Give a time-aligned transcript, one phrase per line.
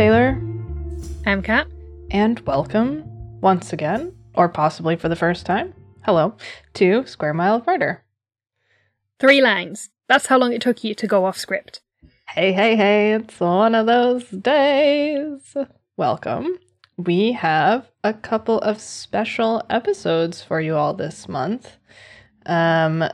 [0.00, 0.40] Taylor,
[1.26, 1.66] I'm Kat.
[2.10, 3.04] and welcome
[3.42, 5.74] once again, or possibly for the first time,
[6.06, 6.36] hello,
[6.72, 8.02] to Square Mile of Murder.
[9.18, 9.90] Three lines.
[10.08, 11.82] That's how long it took you to go off script.
[12.30, 15.54] Hey, hey, hey, it's one of those days.
[15.98, 16.56] Welcome.
[16.96, 21.76] We have a couple of special episodes for you all this month.
[22.46, 23.04] Um,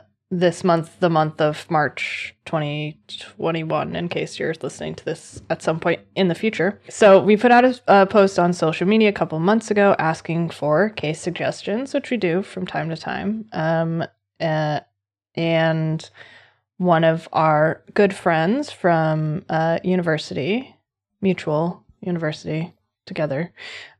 [0.40, 5.80] this month, the month of March 2021, in case you're listening to this at some
[5.80, 6.78] point in the future.
[6.88, 10.50] So, we put out a, a post on social media a couple months ago asking
[10.50, 13.46] for case suggestions, which we do from time to time.
[13.52, 14.04] Um,
[14.38, 14.80] uh,
[15.34, 16.08] and
[16.76, 20.76] one of our good friends from uh, university,
[21.22, 22.74] mutual university
[23.06, 23.52] together,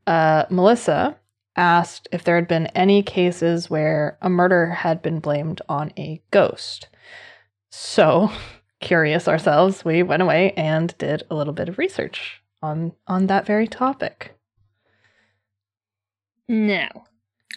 [0.06, 1.16] uh, Melissa,
[1.56, 6.22] asked if there had been any cases where a murder had been blamed on a
[6.30, 6.88] ghost.
[7.70, 8.30] So,
[8.80, 13.46] curious ourselves, we went away and did a little bit of research on on that
[13.46, 14.34] very topic.
[16.48, 17.04] Now,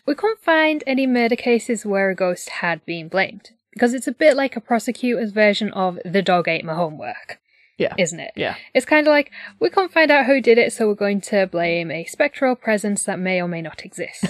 [0.06, 4.12] we couldn't find any murder cases where a ghost had been blamed, because it's a
[4.12, 7.40] bit like a prosecutor's version of the dog ate my homework,
[7.80, 7.96] Yeah.
[7.98, 8.32] isn't it?
[8.36, 8.56] Yeah.
[8.74, 11.48] It's kind of like we can't find out who did it, so we're going to
[11.48, 14.26] blame a spectral presence that may or may not exist.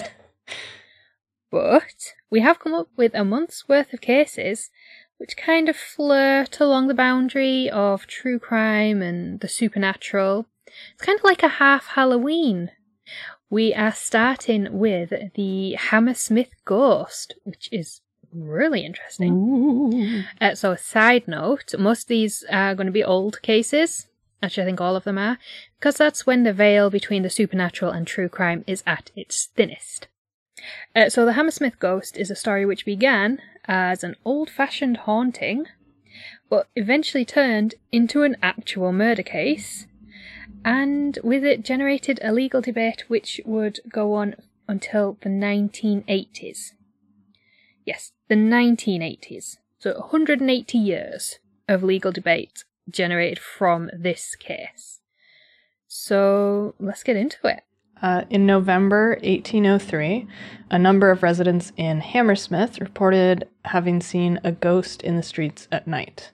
[1.50, 4.70] but we have come up with a month's worth of cases
[5.20, 10.46] which kind of flirt along the boundary of true crime and the supernatural.
[10.94, 12.70] It's kind of like a half Halloween.
[13.50, 18.00] We are starting with the Hammersmith Ghost, which is
[18.32, 20.24] really interesting.
[20.40, 24.06] Uh, so, a side note, most of these are going to be old cases.
[24.42, 25.38] Actually, I think all of them are,
[25.78, 30.08] because that's when the veil between the supernatural and true crime is at its thinnest.
[30.94, 35.66] Uh, so, the Hammersmith Ghost is a story which began as an old fashioned haunting,
[36.48, 39.86] but eventually turned into an actual murder case,
[40.64, 44.34] and with it generated a legal debate which would go on
[44.68, 46.72] until the 1980s.
[47.84, 49.58] Yes, the 1980s.
[49.80, 55.00] So 180 years of legal debate generated from this case.
[55.88, 57.64] So let's get into it.
[58.00, 60.28] Uh, in November 1803,
[60.70, 65.88] a number of residents in Hammersmith reported having seen a ghost in the streets at
[65.88, 66.30] night.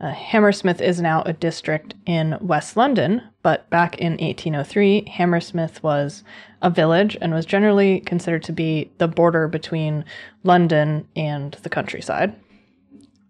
[0.00, 6.24] Uh, Hammersmith is now a district in West London, but back in 1803, Hammersmith was
[6.62, 10.04] a village and was generally considered to be the border between
[10.42, 12.34] London and the countryside.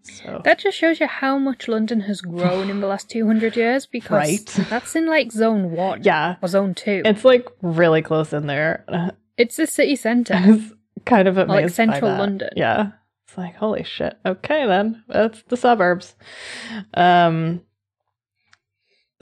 [0.03, 3.85] So, That just shows you how much London has grown in the last 200 years
[3.97, 4.67] because Right.
[4.69, 7.01] that's in like zone 1 yeah, or zone 2.
[7.05, 8.85] it's like really close in there.
[9.37, 10.33] It's the city centre.
[10.33, 10.73] I was
[11.05, 12.11] kind of like amazed by central.
[12.11, 12.51] London.
[12.55, 12.91] Yeah,
[13.27, 14.17] it's like holy shit.
[14.25, 16.15] Okay, then that's the suburbs.
[16.93, 17.59] Um.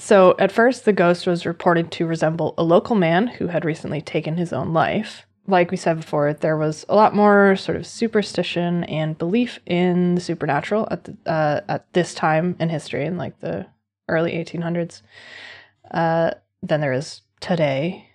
[0.04, 4.02] So at first, the ghost was reported to resemble a local man who had recently
[4.02, 5.26] taken his own life.
[5.48, 10.16] Like we said before, there was a lot more sort of superstition and belief in
[10.16, 13.66] the supernatural at the, uh, at this time in history, in like the
[14.10, 15.04] early 1800s,
[15.92, 16.32] uh,
[16.62, 18.10] than there is today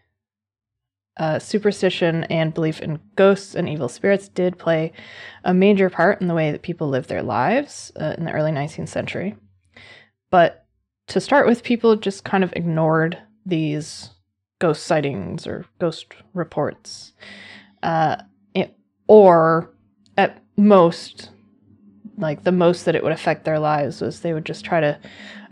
[1.17, 4.93] uh, superstition and belief in ghosts and evil spirits did play
[5.43, 8.53] a major part in the way that people lived their lives uh, in the early
[8.53, 9.37] 19th century.
[10.31, 10.68] But
[11.09, 14.11] to start with, people just kind of ignored these
[14.59, 17.13] ghost sightings or ghost reports.
[17.83, 18.17] Uh,
[18.55, 18.77] it,
[19.07, 19.71] or
[20.17, 21.31] at most,
[22.17, 24.99] like the most that it would affect their lives was they would just try to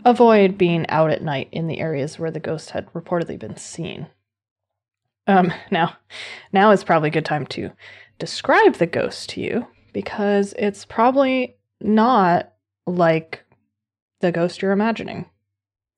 [0.05, 4.07] avoid being out at night in the areas where the ghost had reportedly been seen.
[5.25, 5.97] Um, now,
[6.53, 7.71] now is probably a good time to
[8.19, 12.53] describe the ghost to you because it's probably not
[12.85, 13.43] like
[14.21, 15.25] the ghost you're imagining.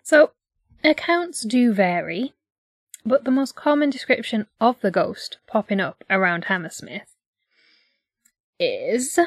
[0.09, 0.31] So,
[0.84, 2.34] accounts do vary,
[3.06, 7.16] but the most common description of the ghost popping up around Hammersmith
[8.60, 9.19] is.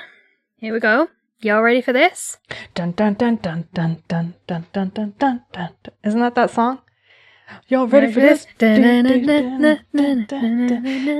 [0.56, 1.06] Here we go.
[1.38, 2.38] Y'all ready for this?
[2.74, 5.76] Dun dun dun dun dun dun dun dun dun dun dun.
[6.02, 6.80] Isn't that that song?
[7.68, 8.48] Y'all ready for this?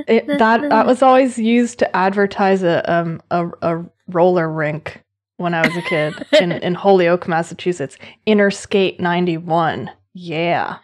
[0.09, 5.05] It, that that was always used to advertise a um a, a roller rink
[5.43, 7.99] when I was a kid in in Holyoke, Massachusetts.
[8.27, 9.91] Interskate ninety one.
[10.15, 10.79] Yeah.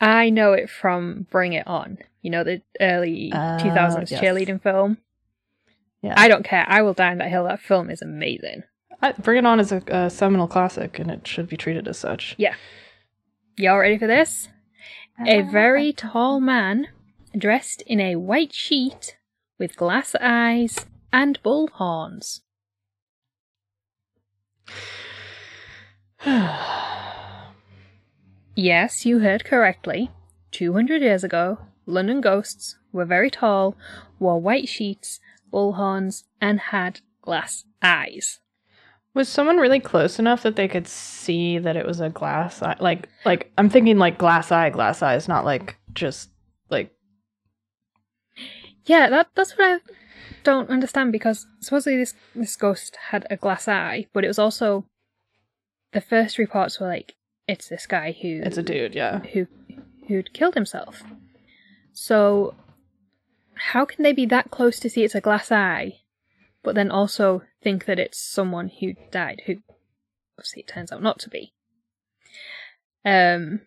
[0.00, 1.98] I know it from Bring It On.
[2.22, 4.20] You know, the early Uh, 2000s yes.
[4.20, 4.96] cheerleading film.
[6.02, 6.14] Yeah.
[6.16, 6.64] I don't care.
[6.66, 7.44] I will die on that hill.
[7.44, 8.62] That film is amazing.
[9.02, 11.98] I, Bring It On is a, a seminal classic, and it should be treated as
[11.98, 12.34] such.
[12.38, 12.54] Yeah.
[13.56, 14.48] Y'all ready for this?
[15.26, 16.86] A very tall man
[17.36, 19.16] dressed in a white sheet
[19.58, 22.40] with glass eyes and bull horns.
[28.56, 30.10] Yes, you heard correctly.
[30.50, 33.74] 200 years ago, London ghosts were very tall,
[34.18, 35.18] wore white sheets,
[35.50, 38.40] bull horns, and had glass eyes.
[39.14, 42.76] Was someone really close enough that they could see that it was a glass eye?
[42.80, 46.28] Like, like I'm thinking like glass eye, glass eyes, not like just
[46.68, 46.92] like
[48.86, 49.78] Yeah, that that's what I
[50.42, 54.86] don't understand because supposedly this this ghost had a glass eye, but it was also
[55.92, 57.14] the first reports were like
[57.46, 58.94] it's this guy who it's a dude.
[58.94, 59.20] Yeah.
[59.20, 59.46] who
[60.08, 61.02] who'd killed himself.
[61.92, 62.54] So
[63.54, 66.00] how can they be that close to see it's a glass eye,
[66.62, 69.56] but then also think that it's someone who died, who
[70.38, 71.52] obviously it turns out not to be?
[73.04, 73.60] Um,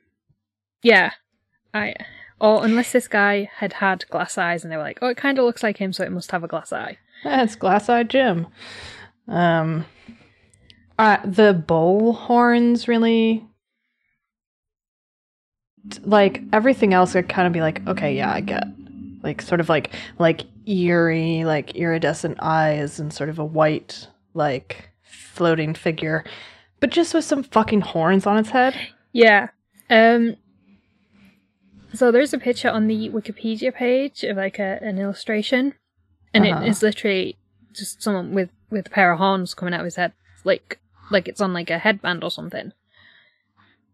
[0.82, 1.12] yeah,
[1.74, 1.96] I
[2.40, 5.38] or unless this guy had had glass eyes and they were like, oh, it kind
[5.40, 6.98] of looks like him, so it must have a glass eye.
[7.24, 8.48] That's glass eye Jim.
[9.28, 9.86] Um,
[11.00, 13.46] uh, the bull horns really
[16.02, 18.64] like everything else could kind of be like okay yeah i get
[19.22, 24.90] like sort of like like eerie like iridescent eyes and sort of a white like
[25.02, 26.24] floating figure
[26.80, 28.74] but just with some fucking horns on its head
[29.12, 29.50] Yeah.
[29.90, 30.38] Um.
[31.94, 35.76] So there's a picture on the Wikipedia page of like a, an illustration,
[36.34, 36.64] and Uh-huh.
[36.64, 37.38] it is literally
[37.74, 40.14] just someone with with a pair of horns coming out of his head,
[40.44, 40.80] like
[41.12, 42.72] like it's on like a headband or something.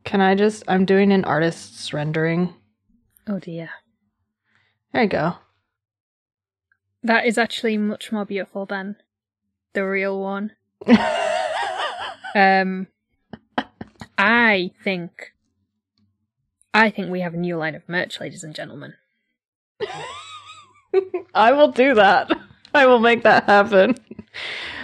[0.06, 2.54] can i just i'm doing an artist's rendering
[3.28, 3.70] Oh dear.
[4.94, 5.36] there you go
[7.04, 8.96] That is actually much more beautiful than
[9.74, 10.52] the real one.
[12.36, 12.88] Um,
[14.18, 15.34] I think,
[16.74, 18.94] I think we have a new line of merch, ladies and gentlemen.
[21.34, 22.32] I will do that.
[22.74, 23.96] I will make that happen.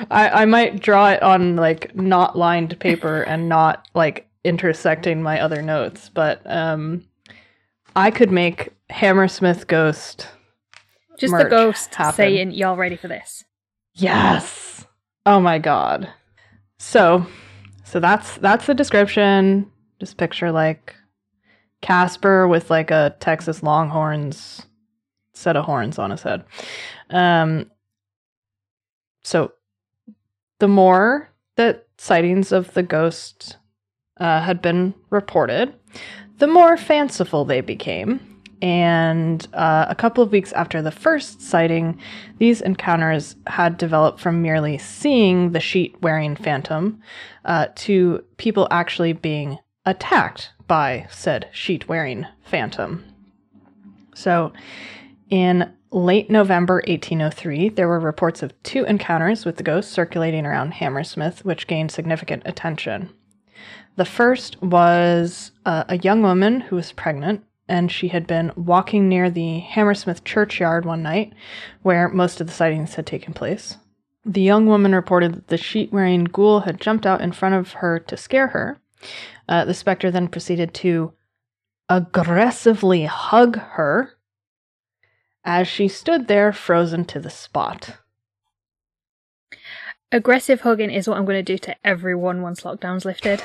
[0.09, 5.39] I I might draw it on like not lined paper and not like intersecting my
[5.39, 7.05] other notes, but um
[7.95, 10.27] I could make Hammersmith Ghost.
[11.17, 12.15] Just the ghost happen.
[12.15, 13.45] saying, "Y'all ready for this?"
[13.93, 14.85] Yes.
[15.25, 16.09] Oh my god.
[16.77, 17.25] So
[17.83, 19.71] so that's that's the description.
[19.99, 20.93] Just picture like
[21.85, 24.65] Casper with like a Texas Longhorns
[25.33, 26.43] set of horns on his head.
[27.11, 27.69] Um
[29.23, 29.51] so
[30.59, 33.57] the more that sightings of the ghost
[34.17, 35.73] uh, had been reported,
[36.39, 38.19] the more fanciful they became.
[38.61, 41.99] And uh, a couple of weeks after the first sighting,
[42.39, 47.01] these encounters had developed from merely seeing the sheet wearing phantom
[47.43, 53.03] uh, to people actually being attacked by said sheet wearing phantom.
[54.13, 54.53] So,
[55.29, 60.73] in late November 1803, there were reports of two encounters with the ghost circulating around
[60.73, 63.09] Hammersmith, which gained significant attention.
[63.95, 69.07] The first was uh, a young woman who was pregnant, and she had been walking
[69.07, 71.33] near the Hammersmith churchyard one night
[71.81, 73.77] where most of the sightings had taken place.
[74.25, 77.73] The young woman reported that the sheet wearing ghoul had jumped out in front of
[77.73, 78.79] her to scare her.
[79.48, 81.13] Uh, the specter then proceeded to
[81.90, 84.12] aggressively hug her
[85.44, 87.97] as she stood there frozen to the spot.
[90.12, 93.42] Aggressive hugging is what I'm going to do to everyone once lockdown's lifted.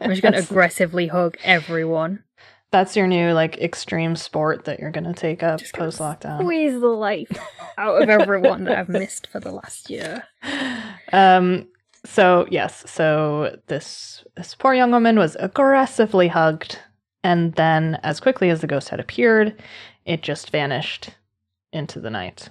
[0.00, 2.22] I'm just going to aggressively hug everyone.
[2.70, 6.40] that's your new like extreme sport that you're gonna take up post lockdown.
[6.40, 7.30] Squeeze the life
[7.76, 10.22] out of everyone that I've missed for the last year.
[11.12, 11.68] um
[12.04, 16.78] so yes so this this poor young woman was aggressively hugged
[17.22, 19.60] and then as quickly as the ghost had appeared
[20.04, 21.10] it just vanished
[21.72, 22.48] into the night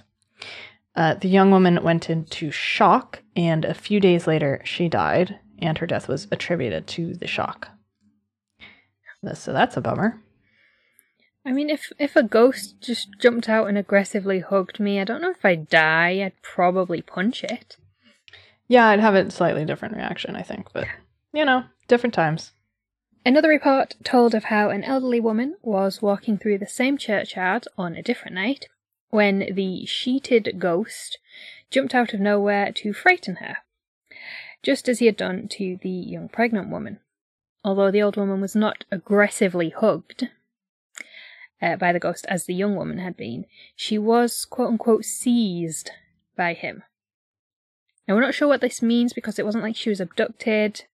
[0.94, 5.78] uh, the young woman went into shock and a few days later she died and
[5.78, 7.68] her death was attributed to the shock
[9.34, 10.20] so that's a bummer
[11.44, 15.20] I mean, if if a ghost just jumped out and aggressively hugged me, I don't
[15.20, 16.22] know if I'd die.
[16.24, 17.76] I'd probably punch it.
[18.72, 20.86] Yeah i'd have a slightly different reaction i think but
[21.32, 22.52] you know different times
[23.24, 27.94] Another report told of how an elderly woman was walking through the same churchyard on
[27.94, 28.66] a different night
[29.10, 31.18] when the sheeted ghost
[31.70, 33.58] jumped out of nowhere to frighten her,
[34.60, 36.98] just as he had done to the young pregnant woman.
[37.64, 40.28] Although the old woman was not aggressively hugged
[41.60, 45.92] uh, by the ghost as the young woman had been, she was quote unquote seized
[46.36, 46.82] by him.
[48.08, 50.84] Now, we're not sure what this means because it wasn't like she was abducted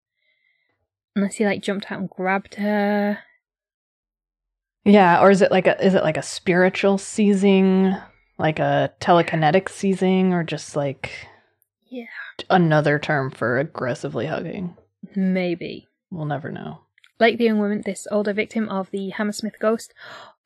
[1.17, 3.21] unless he like jumped out and grabbed her.
[4.85, 7.95] Yeah, or is it like a is it like a spiritual seizing,
[8.39, 11.11] like a telekinetic seizing, or just like
[11.89, 12.07] Yeah.
[12.49, 14.77] another term for aggressively hugging?
[15.15, 15.89] Maybe.
[16.11, 16.81] We'll never know.
[17.21, 19.93] Like the young woman, this older victim of the Hammersmith ghost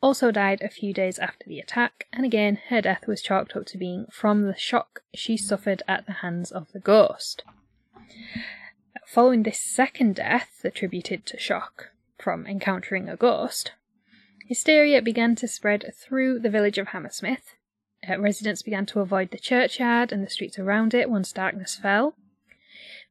[0.03, 3.65] also died a few days after the attack, and again, her death was chalked up
[3.67, 7.45] to being from the shock she suffered at the hands of the ghost.
[9.07, 13.73] Following this second death, attributed to shock from encountering a ghost,
[14.49, 17.55] hysteria began to spread through the village of Hammersmith.
[18.09, 22.17] Uh, residents began to avoid the churchyard and the streets around it once darkness fell.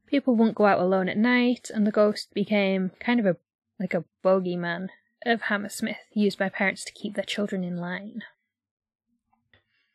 [0.06, 3.36] People wouldn't go out alone at night, and the ghost became kind of a
[3.80, 4.88] like a bogeyman
[5.24, 8.22] of Hammersmith, used by parents to keep their children in line.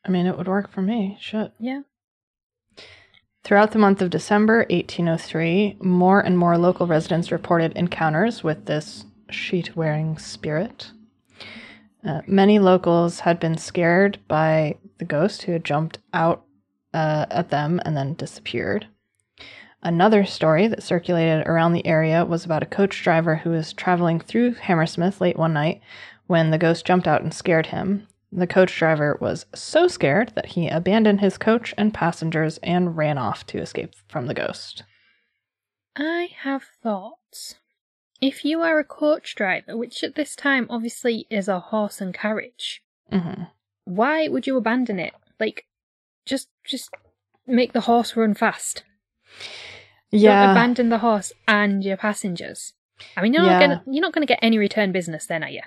[0.05, 1.17] I mean, it would work for me.
[1.19, 1.51] Shit.
[1.59, 1.81] Yeah.
[3.43, 9.05] Throughout the month of December 1803, more and more local residents reported encounters with this
[9.29, 10.91] sheet wearing spirit.
[12.05, 16.43] Uh, many locals had been scared by the ghost who had jumped out
[16.93, 18.87] uh, at them and then disappeared.
[19.83, 24.19] Another story that circulated around the area was about a coach driver who was traveling
[24.19, 25.81] through Hammersmith late one night
[26.25, 28.07] when the ghost jumped out and scared him.
[28.31, 33.17] The coach driver was so scared that he abandoned his coach and passengers and ran
[33.17, 34.83] off to escape from the ghost.
[35.95, 37.55] I have thoughts.
[38.19, 42.13] If you are a coach driver, which at this time obviously is a horse and
[42.13, 43.43] carriage, hmm
[43.87, 45.13] why would you abandon it?
[45.39, 45.65] Like,
[46.25, 46.89] just just
[47.47, 48.83] make the horse run fast.
[50.11, 52.73] Don't Yeah, abandon the horse and your passengers.
[53.15, 53.53] I mean, you're Yeah.
[53.53, 55.61] not gonna you're not gonna get any return business then, are you?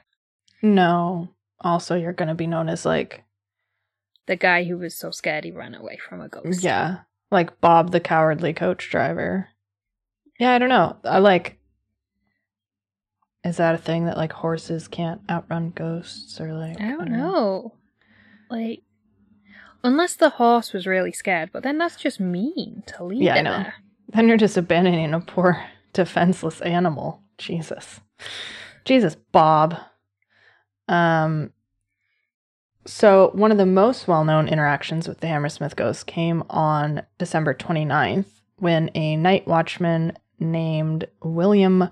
[0.63, 1.29] no.
[1.63, 3.23] Also, you're going to be known as like,
[4.25, 6.63] The guy who was so scared he ran away from a ghost.
[6.63, 9.49] yeah, like Bob the cowardly coach driver.
[10.39, 10.97] Yeah, I don't know.
[11.05, 11.59] I like.
[13.45, 16.81] Is that a thing that like horses can't outrun ghosts or like?
[16.81, 17.75] I don't know.
[18.49, 18.81] Like,
[19.85, 23.39] unless the horse was really scared, but then that's just mean to leave Yeah, I
[23.39, 23.51] it know.
[23.59, 23.75] there.
[24.13, 27.23] Then you're just abandoning a poor defenseless animal.
[27.39, 28.01] Jesus.
[28.85, 29.77] Jesus, Bob.
[30.89, 31.53] Um
[32.87, 38.41] so one of the most well-known interactions with the Hammersmith ghost came on December 29th
[38.57, 41.91] when a night watchman named William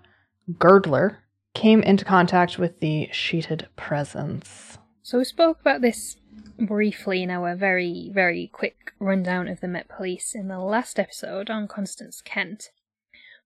[0.59, 1.19] Girdler
[1.55, 4.79] came into contact with the sheeted presence.
[5.03, 6.17] So we spoke about this
[6.59, 11.50] briefly in our very, very quick rundown of the Met Police in the last episode
[11.50, 12.71] on Constance Kent.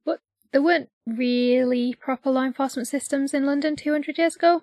[0.05, 0.21] But
[0.53, 4.63] there weren't really proper law enforcement systems in London 200 years ago.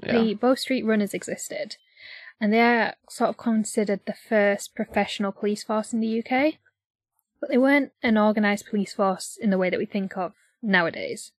[0.00, 1.76] The Bow Street Runners existed,
[2.40, 6.54] and they are sort of considered the first professional police force in the UK.
[7.40, 11.32] But they weren't an organised police force in the way that we think of nowadays.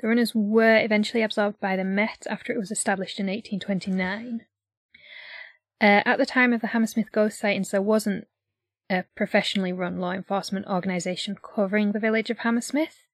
[0.00, 4.46] The runners were eventually absorbed by the Met after it was established in 1829.
[5.84, 8.26] Uh, at the time of the Hammersmith ghost sightings, there wasn't
[8.88, 13.06] a professionally run law enforcement organisation covering the village of Hammersmith,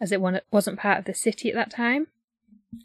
[0.00, 2.08] as it wasn't part of the city at that time.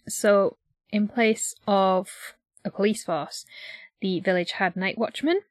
[0.07, 0.57] So,
[0.91, 3.43] in place of a police force,
[4.01, 5.41] the village had night watchmen.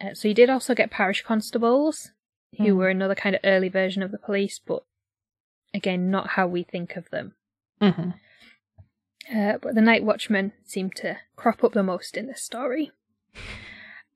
[0.00, 2.12] Uh, so, you did also get parish constables,
[2.56, 2.76] who Hmm.
[2.76, 4.84] were another kind of early version of the police, but
[5.74, 7.34] again, not how we think of them.
[7.80, 8.10] hmm
[9.30, 12.90] Uh, but the night watchmen seem to crop up the most in this story.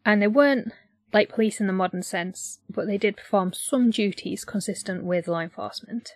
[0.05, 0.73] And they weren't
[1.13, 5.41] like police in the modern sense, but they did perform some duties consistent with law
[5.41, 6.13] enforcement.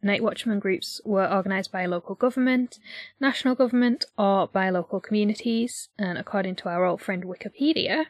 [0.00, 2.78] Night watchman groups were organised by local government,
[3.20, 8.06] national government, or by local communities, and according to our old friend Wikipedia,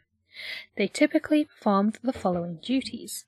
[0.77, 3.25] they typically performed the following duties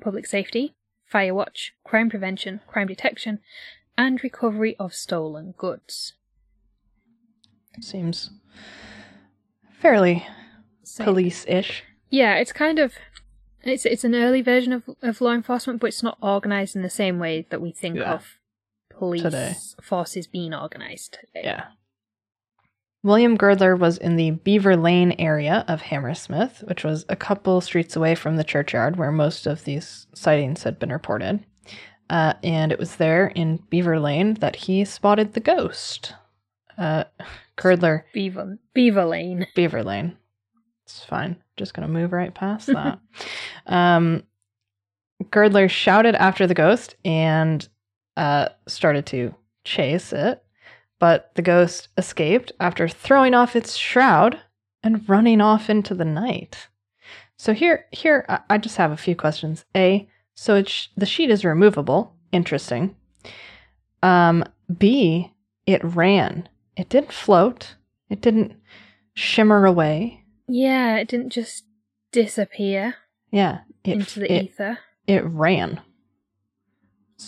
[0.00, 3.40] public safety, fire watch, crime prevention, crime detection,
[3.96, 6.14] and recovery of stolen goods.
[7.80, 8.30] Seems
[9.80, 10.26] fairly
[10.98, 11.84] police-ish.
[12.10, 12.94] Yeah, it's kind of
[13.62, 16.90] it's it's an early version of of law enforcement, but it's not organized in the
[16.90, 18.14] same way that we think Yeah.
[18.14, 18.38] of
[18.90, 19.54] police Today.
[19.82, 21.42] forces being organized today.
[21.46, 21.64] Yeah.
[23.04, 27.94] William Girdler was in the Beaver Lane area of Hammersmith, which was a couple streets
[27.94, 31.44] away from the churchyard where most of these sightings had been reported.
[32.10, 36.14] Uh, and it was there in Beaver Lane that he spotted the ghost.
[36.78, 37.04] Uh,
[37.56, 39.46] Girdler, Beaver Beaver Lane.
[39.54, 40.16] Beaver Lane.
[40.84, 41.36] It's fine.
[41.56, 43.00] Just gonna move right past that.
[43.66, 44.22] um,
[45.30, 47.68] Girdler shouted after the ghost and
[48.16, 50.42] uh, started to chase it,
[51.00, 54.38] but the ghost escaped after throwing off its shroud
[54.82, 56.68] and running off into the night.
[57.36, 59.64] So here, here, I- I just have a few questions.
[59.76, 62.14] A, so it's, the sheet is removable.
[62.32, 62.94] Interesting.
[64.02, 64.44] Um,
[64.78, 65.32] B,
[65.66, 66.48] it ran.
[66.78, 67.74] It didn't float.
[68.08, 68.54] It didn't
[69.14, 70.24] shimmer away.
[70.46, 71.64] Yeah, it didn't just
[72.12, 72.94] disappear
[73.30, 74.78] Yeah, it, into the it, ether.
[75.06, 75.80] it ran.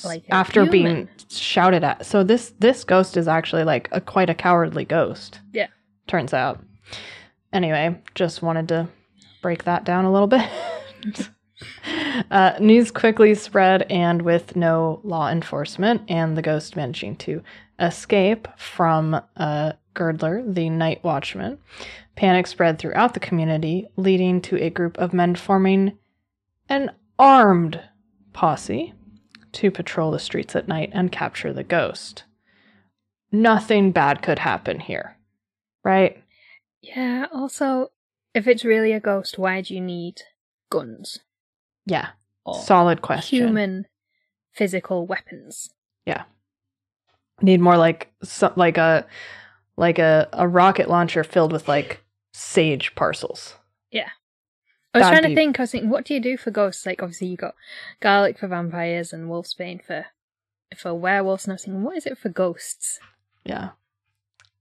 [0.04, 2.06] Like after being shouted at.
[2.06, 5.40] So this this ghost is actually like a quite a cowardly ghost.
[5.52, 5.66] Yeah.
[6.06, 6.64] Turns out.
[7.52, 8.88] Anyway, just wanted to
[9.42, 10.48] break that down a little bit.
[12.30, 17.42] uh, news quickly spread, and with no law enforcement and the ghost managing to
[17.80, 21.58] escape from uh, Girdler, the night watchman,
[22.14, 25.98] panic spread throughout the community, leading to a group of men forming
[26.68, 27.80] an armed
[28.32, 28.94] posse
[29.52, 32.24] to patrol the streets at night and capture the ghost.
[33.32, 35.16] Nothing bad could happen here,
[35.84, 36.22] right?
[36.80, 37.90] Yeah, also,
[38.34, 40.22] if it's really a ghost, why do you need
[40.70, 41.18] guns?
[41.86, 42.10] Yeah,
[42.52, 43.38] solid question.
[43.38, 43.86] human
[44.52, 45.70] physical weapons?
[47.42, 49.06] Need more like so, like a
[49.76, 53.54] like a, a rocket launcher filled with like sage parcels.
[53.90, 54.10] Yeah.
[54.92, 56.50] I was That'd trying to be- think, I was thinking, what do you do for
[56.50, 56.84] ghosts?
[56.84, 57.54] Like, obviously, you got
[58.00, 60.06] garlic for vampires and wolfsbane for
[60.76, 62.98] for werewolves, and I was thinking, what is it for ghosts?
[63.44, 63.70] Yeah,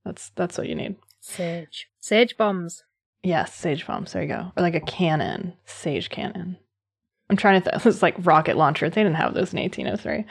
[0.05, 0.95] that's that's what you need.
[1.19, 1.89] Sage.
[2.00, 2.83] Sage bombs.
[3.24, 4.13] Yes, sage bombs.
[4.13, 4.51] There you go.
[4.55, 6.57] Or like a cannon, sage cannon.
[7.29, 7.69] I'm trying to.
[7.71, 8.89] Th- it's like rocket launcher.
[8.89, 10.25] They didn't have those in 1803.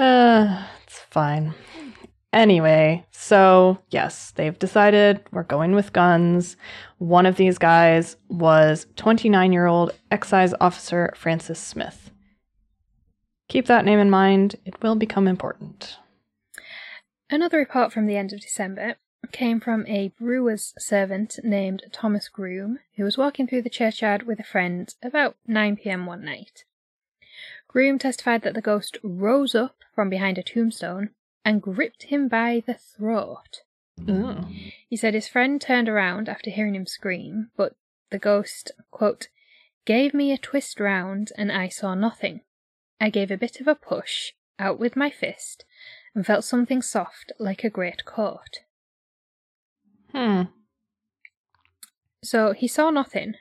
[0.00, 1.54] Uh, it's fine.
[2.32, 6.56] Anyway, so yes, they've decided we're going with guns.
[6.98, 12.10] One of these guys was 29 year old excise officer Francis Smith.
[13.48, 14.56] Keep that name in mind.
[14.64, 15.96] It will become important.
[17.28, 18.94] Another report from the end of December
[19.32, 24.40] came from a brewer's servant named Thomas Groom, who was walking through the churchyard with
[24.40, 26.64] a friend about 9 pm one night.
[27.72, 31.10] Groom testified that the ghost rose up from behind a tombstone
[31.44, 33.62] and gripped him by the throat.
[34.08, 34.44] Ooh.
[34.88, 37.76] He said his friend turned around after hearing him scream, but
[38.10, 39.28] the ghost, quote,
[39.84, 42.40] gave me a twist round and I saw nothing.
[43.00, 45.64] I gave a bit of a push, out with my fist,
[46.12, 48.62] and felt something soft like a great coat.
[50.10, 50.42] Hmm.
[52.20, 53.36] So he saw nothing,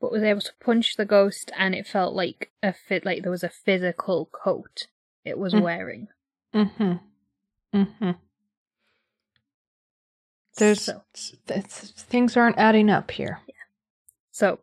[0.00, 3.30] but was able to punch the ghost, and it felt like a fit, like there
[3.30, 4.86] was a physical coat
[5.24, 5.62] it was Mm.
[5.62, 6.08] wearing.
[6.54, 6.92] Mm-hmm.
[7.74, 8.10] Mm-hmm.
[10.56, 11.02] There's So,
[11.48, 13.40] it's, things aren't adding up here.
[13.46, 13.54] Yeah.
[14.30, 14.60] so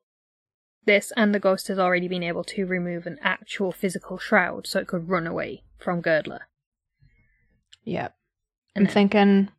[0.86, 4.80] this and the ghost has already been able to remove an actual physical shroud, so
[4.80, 6.48] it could run away from Girdler.
[7.84, 8.16] Yep.
[8.76, 9.50] And I'm then- thinking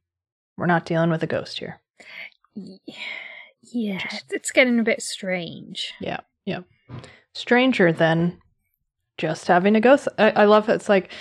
[0.56, 1.80] we're not dealing with a ghost here.
[2.54, 2.78] Y-
[3.72, 5.92] Yeah, Just- it's getting a bit strange.
[6.00, 6.20] Yeah.
[6.44, 6.60] yeah.
[7.34, 8.40] Stranger than
[9.18, 10.08] just having a ghost.
[10.18, 10.74] I, I love it.
[10.74, 11.12] It's like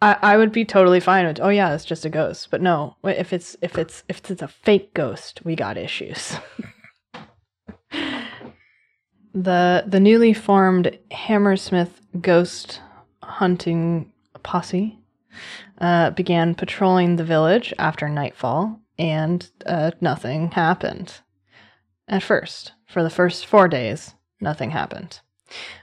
[0.00, 2.50] I, I would be totally fine with oh yeah, it's just a ghost.
[2.50, 6.36] But no, if it's if it's if it's a fake ghost, we got issues.
[9.34, 12.80] the the newly formed Hammersmith Ghost
[13.22, 14.98] Hunting Posse
[15.80, 21.20] uh, began patrolling the village after nightfall, and uh, nothing happened.
[22.08, 25.20] At first, for the first four days, nothing happened.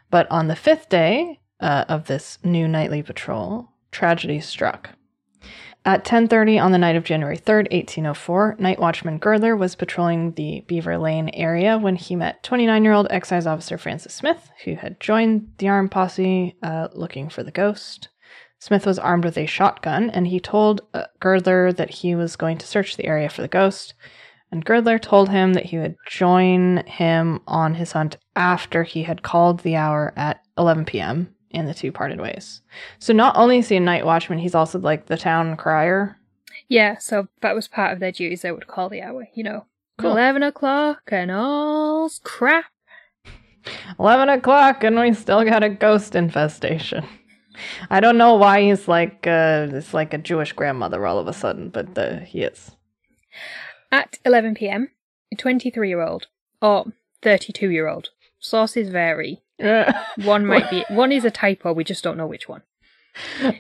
[0.10, 4.90] But on the fifth day uh, of this new nightly patrol, tragedy struck.
[5.88, 10.64] At 10:30 on the night of January 3rd, 1804, night watchman Girdler was patrolling the
[10.68, 15.68] Beaver Lane area when he met 29-year-old excise officer Francis Smith, who had joined the
[15.68, 18.10] armed posse uh, looking for the ghost.
[18.58, 22.58] Smith was armed with a shotgun, and he told uh, Girdler that he was going
[22.58, 23.94] to search the area for the ghost.
[24.56, 29.22] And Girdler told him that he would join him on his hunt after he had
[29.22, 31.36] called the hour at 11 p.m.
[31.52, 32.62] and the two parted ways.
[32.98, 36.18] So not only is he a night watchman, he's also like the town crier.
[36.70, 38.44] Yeah, so that was part of their duties.
[38.44, 39.66] They would call the hour, you know,
[39.98, 40.12] Cool.
[40.12, 42.68] 11 o'clock and all's crap.
[44.00, 47.06] 11 o'clock and we still got a ghost infestation.
[47.90, 51.34] I don't know why he's like uh, it's like a Jewish grandmother all of a
[51.34, 52.72] sudden, but uh, he is.
[53.96, 54.90] At 11 pm,
[55.32, 56.28] a 23 year old,
[56.62, 59.42] or 32 year old, sources vary.
[59.58, 62.62] One might be, one is a typo, we just don't know which one.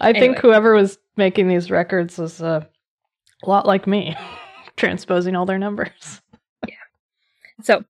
[0.01, 2.67] I think whoever was making these records was a
[3.45, 4.13] lot like me,
[4.75, 6.21] transposing all their numbers.
[6.67, 6.75] Yeah.
[7.61, 7.85] So,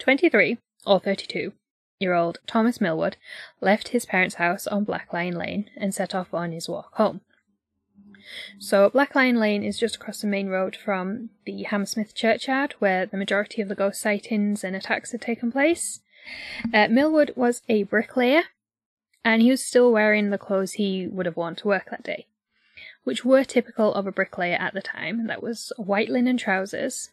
[0.00, 1.54] 23 or 32
[1.98, 3.16] year old Thomas Millwood
[3.62, 7.22] left his parents' house on Black Lion Lane and set off on his walk home.
[8.58, 13.06] So, Black Lion Lane is just across the main road from the Hammersmith churchyard where
[13.06, 16.00] the majority of the ghost sightings and attacks had taken place.
[16.72, 18.42] Uh, Millwood was a bricklayer
[19.24, 22.26] and he was still wearing the clothes he would have worn to work that day,
[23.04, 25.26] which were typical of a bricklayer at the time.
[25.26, 27.10] That was white linen trousers,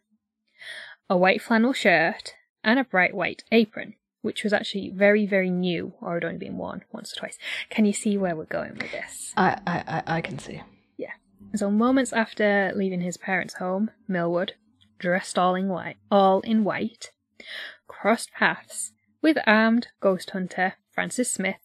[1.09, 5.93] a white flannel shirt, and a bright white apron, which was actually very, very new,
[6.01, 7.37] or had only been worn once or twice.
[7.69, 9.33] Can you see where we're going with this?
[9.35, 10.61] I, I, I, I can see.
[11.55, 14.53] So moments after leaving his parents' home, Millwood,
[14.97, 17.11] dressed all in white, all in white,
[17.87, 21.59] crossed paths with armed ghost hunter Francis Smith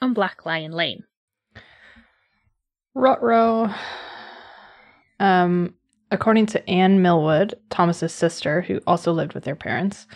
[0.00, 1.04] on Black Lion Lane.
[2.94, 3.74] Rutro.
[5.18, 5.74] Um,
[6.10, 10.06] according to Anne Millwood, Thomas's sister, who also lived with their parents,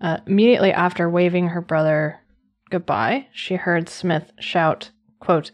[0.00, 2.20] uh, immediately after waving her brother
[2.70, 5.52] goodbye, she heard Smith shout, quote,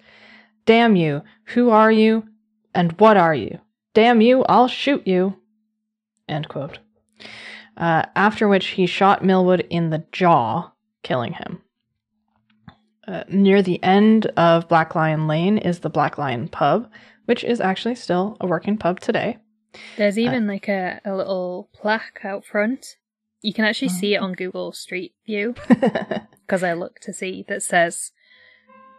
[0.65, 2.25] Damn you, who are you,
[2.75, 3.59] and what are you?
[3.95, 5.37] Damn you, I'll shoot you.
[6.29, 6.79] End quote.
[7.77, 11.63] Uh, after which he shot Millwood in the jaw, killing him.
[13.07, 16.91] Uh, near the end of Black Lion Lane is the Black Lion Pub,
[17.25, 19.39] which is actually still a working pub today.
[19.97, 22.97] There's even like a, a little plaque out front.
[23.43, 27.63] You can actually see it on Google Street View because I looked to see that
[27.63, 28.13] says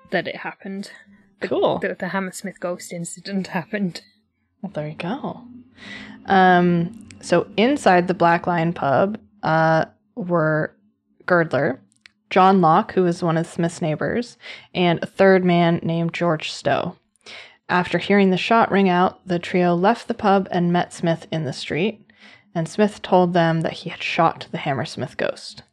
[0.10, 0.92] that it happened.
[1.42, 1.80] The, Cool.
[1.80, 4.02] That the Hammersmith ghost incident happened.
[4.62, 5.42] Well, there you go.
[6.28, 10.76] Um, so inside the Black Lion pub uh, were
[11.26, 11.82] Girdler,
[12.30, 14.38] John Locke, who was one of Smith's neighbors,
[14.74, 16.96] and a third man named George Stowe.
[17.70, 21.46] After hearing the shot ring out, the trio left the pub and met Smith in
[21.46, 22.06] the street,
[22.54, 25.64] and Smith told them that he had shot the Hammersmith ghost.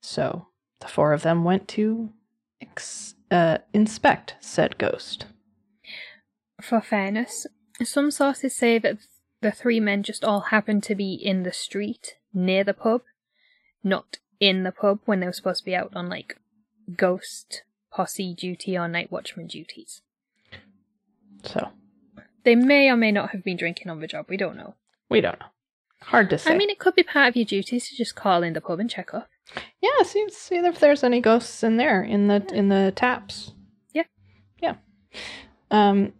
[0.00, 0.48] So
[0.80, 2.10] the four of them went to
[2.60, 5.26] ex- uh, inspect said ghost.
[6.60, 7.46] For fairness,
[7.82, 8.98] some sources say that
[9.40, 13.02] the three men just all happened to be in the street near the pub,
[13.82, 16.36] not in the pub when they were supposed to be out on like
[16.96, 20.02] ghost posse duty or night watchman duties.
[21.42, 21.70] So
[22.44, 24.74] They may or may not have been drinking on the job, we don't know.
[25.08, 25.46] we don't know.
[26.02, 26.52] Hard to say.
[26.52, 28.80] I mean, it could be part of your duties to just call in the pub
[28.80, 29.28] and check up.
[29.80, 33.52] Yeah, see, see if there's any ghosts in there in the in the taps.
[33.92, 34.04] Yeah.
[34.60, 34.76] Yeah.
[35.70, 36.12] Um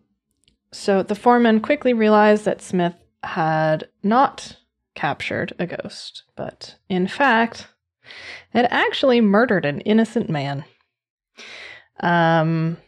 [0.73, 4.57] so the foreman quickly realized that Smith had not
[4.95, 7.69] captured a ghost, but in fact
[8.51, 10.65] had actually murdered an innocent man.
[12.01, 12.79] Um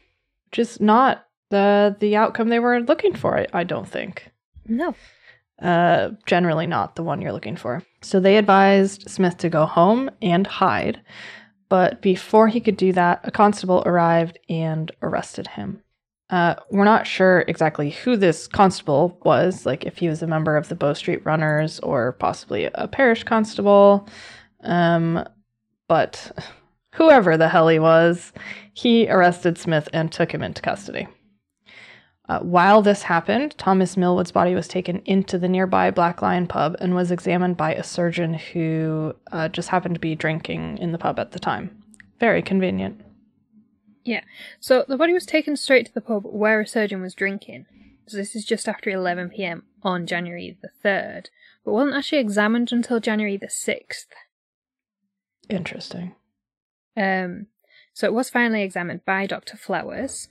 [0.57, 4.31] is not the the outcome they were looking for, I, I don't think
[4.67, 4.95] No.
[5.61, 7.83] Uh, generally not the one you're looking for.
[8.03, 11.01] So they advised Smith to go home and hide.
[11.69, 15.81] But before he could do that, a constable arrived and arrested him.
[16.31, 20.57] Uh, we're not sure exactly who this constable was, like if he was a member
[20.57, 24.09] of the Bow Street Runners or possibly a parish constable.
[24.63, 25.25] Um,
[25.89, 26.33] but
[26.95, 28.33] whoever the hell he was,
[28.73, 31.07] he arrested Smith and took him into custody.
[32.27, 36.75] Uh, while this happened, Thomas Millwood's body was taken into the nearby Black Lion pub
[36.81, 40.99] and was examined by a surgeon who uh, just happened to be drinking in the
[40.99, 41.83] pub at the time.
[42.21, 43.03] Very convenient.
[44.05, 44.23] Yeah.
[44.59, 47.67] So the body was taken straight to the pub where a surgeon was drinking.
[48.07, 51.27] So this is just after 11 pm on January the 3rd,
[51.65, 54.07] but wasn't actually examined until January the 6th.
[55.51, 56.15] Interesting.
[56.97, 57.47] Um,
[57.93, 59.57] so it was finally examined by Dr.
[59.57, 60.29] Flowers,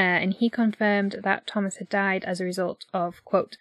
[0.00, 3.58] uh, and he confirmed that Thomas had died as a result of, quote,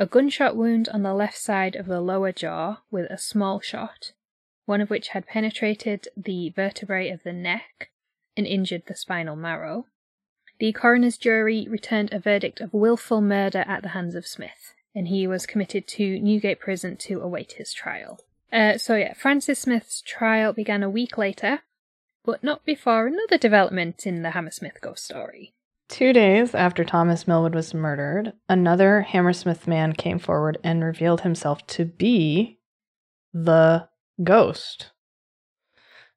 [0.00, 4.12] a gunshot wound on the left side of the lower jaw with a small shot,
[4.64, 7.90] one of which had penetrated the vertebrae of the neck
[8.38, 9.84] and injured the spinal marrow.
[10.58, 15.08] The coroner's jury returned a verdict of willful murder at the hands of Smith, and
[15.08, 18.18] he was committed to Newgate Prison to await his trial.
[18.50, 21.60] Uh, so yeah, Francis Smith's trial began a week later,
[22.24, 25.52] but not before another development in the Hammersmith ghost story.
[25.92, 31.66] Two days after Thomas Millwood was murdered, another Hammersmith man came forward and revealed himself
[31.66, 32.58] to be
[33.34, 33.86] the
[34.24, 34.92] ghost.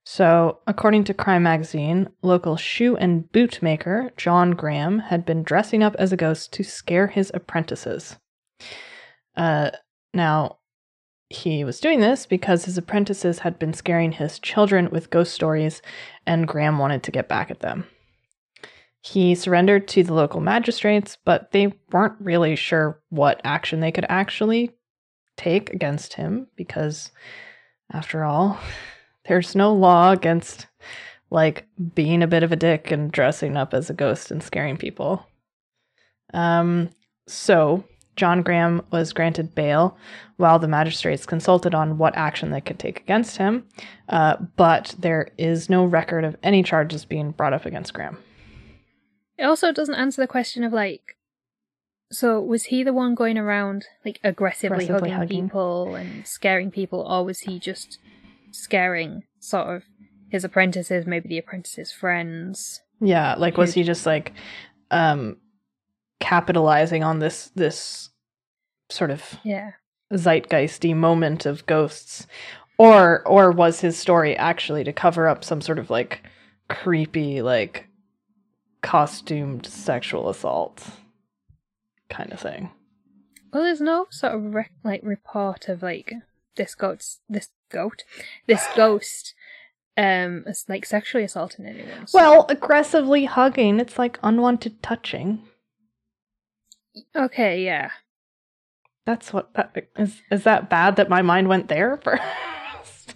[0.05, 5.83] So, according to Crime Magazine, local shoe and boot maker John Graham had been dressing
[5.83, 8.15] up as a ghost to scare his apprentices.
[9.35, 9.71] Uh,
[10.13, 10.59] now,
[11.27, 15.81] he was doing this because his apprentices had been scaring his children with ghost stories,
[16.25, 17.87] and Graham wanted to get back at them.
[19.05, 24.07] He surrendered to the local magistrates, but they weren't really sure what action they could
[24.09, 24.71] actually
[25.37, 27.11] take against him because,
[27.93, 28.59] after all,
[29.27, 30.65] there's no law against
[31.29, 34.75] like being a bit of a dick and dressing up as a ghost and scaring
[34.75, 35.23] people.
[36.33, 36.89] Um,
[37.27, 37.83] so
[38.15, 39.95] John Graham was granted bail
[40.37, 43.67] while the magistrates consulted on what action they could take against him,
[44.09, 48.17] uh, but there is no record of any charges being brought up against Graham.
[49.37, 51.17] It also doesn't answer the question of like,
[52.11, 55.43] so was he the one going around like aggressively, Aggressively hugging, hugging.
[55.49, 57.99] people and scaring people, or was he just
[58.51, 59.83] scaring sort of
[60.29, 62.81] his apprentices, maybe the apprentices' friends.
[63.01, 64.33] Yeah, like was he just like
[64.91, 65.37] um
[66.19, 68.09] capitalizing on this this
[68.89, 69.71] sort of Yeah.
[70.13, 72.27] zeitgeisty moment of ghosts
[72.77, 76.23] or or was his story actually to cover up some sort of like
[76.69, 77.87] creepy like
[78.85, 80.83] costumed sexual assault
[82.09, 82.69] kind of thing
[83.51, 86.13] Well, there's no sort of re- like report of like
[86.55, 88.03] this ghost, this goat,
[88.47, 89.33] this ghost,
[89.97, 92.05] um, like sexually assaulting anyone.
[92.07, 95.41] so- well aggressively hugging it's like unwanted touching
[97.15, 97.89] okay, yeah.
[99.05, 103.15] that's what that is is that bad that my mind went there first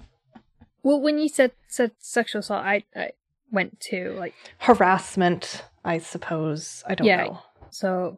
[0.84, 3.12] Well, when you said said sexual assault, I, I
[3.52, 7.24] went to like harassment i suppose i don't Yeah.
[7.26, 7.40] know
[7.72, 8.18] so,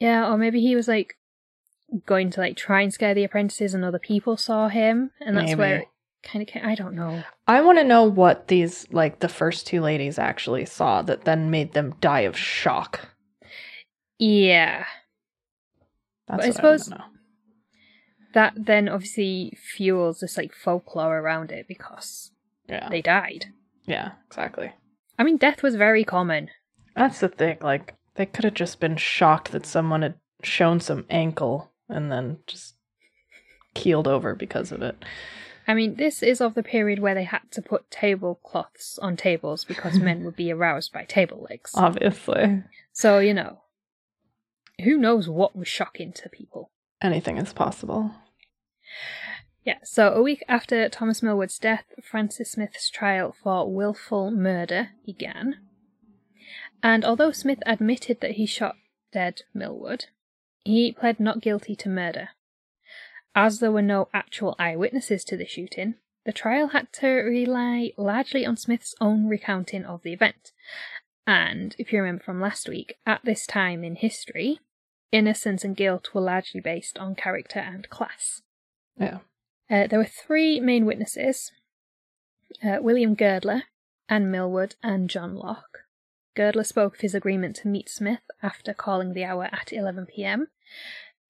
[0.00, 1.14] yeah, or maybe he was like
[2.04, 5.54] going to like try and scare the apprentices, and other people saw him, and that's
[5.56, 5.82] where Maybe.
[5.84, 5.88] it
[6.28, 6.66] kind of came.
[6.66, 7.22] I don't know.
[7.48, 11.50] I want to know what these, like the first two ladies actually saw that then
[11.50, 13.08] made them die of shock.
[14.18, 14.84] Yeah,
[16.28, 17.18] That's I what suppose- I want to know.
[18.34, 22.30] that then obviously fuels this like folklore around it because
[22.68, 22.88] Yeah.
[22.90, 23.46] they died.
[23.86, 24.72] Yeah, exactly.
[25.18, 26.48] I mean, death was very common.
[26.96, 27.58] That's the thing.
[27.60, 32.38] Like, they could have just been shocked that someone had shown some ankle and then
[32.46, 32.74] just
[33.74, 35.04] keeled over because of it.
[35.66, 39.64] I mean, this is of the period where they had to put tablecloths on tables
[39.64, 41.70] because men would be aroused by table legs.
[41.74, 42.64] Obviously.
[42.92, 43.60] So, you know,
[44.82, 46.70] who knows what was shocking to people.
[47.00, 48.12] Anything is possible.
[49.64, 55.58] Yeah, so a week after Thomas Millwood's death, Francis Smith's trial for willful murder began.
[56.82, 58.74] And although Smith admitted that he shot
[59.12, 60.06] dead Millwood,
[60.64, 62.30] he pled not guilty to murder.
[63.34, 65.94] As there were no actual eyewitnesses to the shooting,
[66.24, 70.52] the trial had to rely largely on Smith's own recounting of the event.
[71.24, 74.58] And if you remember from last week, at this time in history,
[75.12, 78.42] innocence and guilt were largely based on character and class.
[78.98, 79.18] Yeah.
[79.72, 81.50] Uh, there were three main witnesses
[82.62, 83.62] uh, William Girdler,
[84.06, 85.86] Anne Millwood, and John Locke.
[86.36, 90.48] Girdler spoke of his agreement to meet Smith after calling the hour at 11 pm,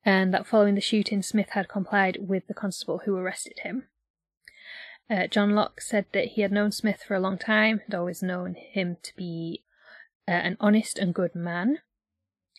[0.05, 3.87] and that following the shooting, Smith had complied with the constable who arrested him.
[5.09, 8.25] Uh, John Locke said that he had known Smith for a long time, had always
[8.25, 9.63] known him to be
[10.27, 11.79] uh, an honest and good man.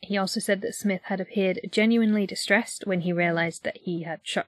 [0.01, 4.21] He also said that Smith had appeared genuinely distressed when he realised that he had
[4.23, 4.47] shot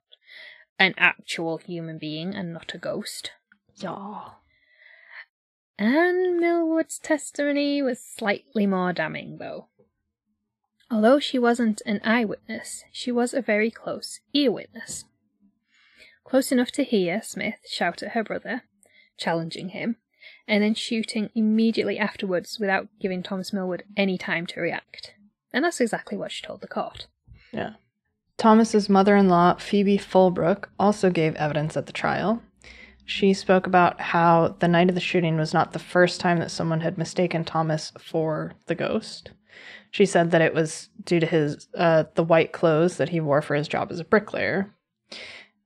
[0.78, 3.32] an actual human being and not a ghost.
[3.76, 4.30] Yeah.
[5.78, 9.68] Anne Millwood's testimony was slightly more damning, though.
[10.90, 15.04] Although she wasn't an eyewitness, she was a very close ear witness.
[16.24, 18.62] Close enough to hear Smith shout at her brother,
[19.18, 19.96] challenging him,
[20.48, 25.14] and then shooting immediately afterwards without giving Thomas Millwood any time to react.
[25.52, 27.06] And that's exactly what she told the court.
[27.52, 27.74] Yeah.
[28.38, 32.42] Thomas's mother-in-law, Phoebe Fulbrook, also gave evidence at the trial.
[33.04, 36.50] She spoke about how the night of the shooting was not the first time that
[36.50, 39.30] someone had mistaken Thomas for the ghost.
[39.90, 43.40] She said that it was due to his uh, the white clothes that he wore
[43.40, 44.74] for his job as a bricklayer.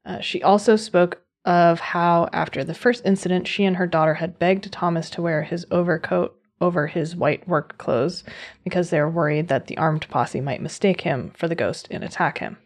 [0.05, 4.39] Uh, she also spoke of how after the first incident, she and her daughter had
[4.39, 8.23] begged Thomas to wear his overcoat over his white work clothes
[8.65, 12.05] because they were worried that the armed posse might mistake him for the ghost and
[12.05, 12.59] attack him.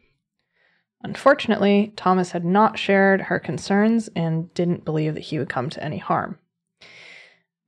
[1.02, 5.84] Unfortunately, Thomas had not shared her concerns and didn't believe that he would come to
[5.84, 6.38] any harm.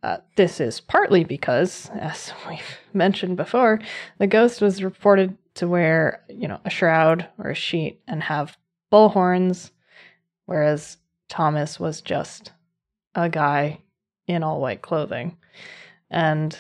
[0.03, 3.81] Uh, this is partly because, as we've mentioned before,
[4.19, 8.57] the ghost was reported to wear, you know, a shroud or a sheet and have
[8.91, 9.71] bull horns,
[10.47, 10.97] whereas
[11.29, 12.53] Thomas was just
[13.15, 13.81] a guy
[14.27, 15.37] in all white clothing.
[16.11, 16.57] And,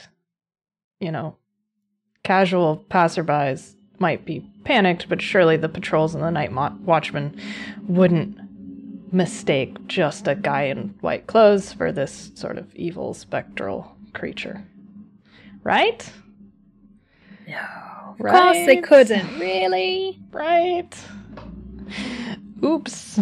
[1.01, 1.37] you know,
[2.23, 7.41] casual passerbys might be panicked, but surely the patrols and the night mo- watchmen
[7.87, 8.39] wouldn't
[9.13, 14.65] mistake just a guy in white clothes for this sort of evil spectral creature.
[15.63, 16.11] Right?
[17.47, 17.57] No.
[18.19, 20.19] Of course they couldn't, really?
[20.33, 20.95] Right.
[22.65, 23.21] Oops.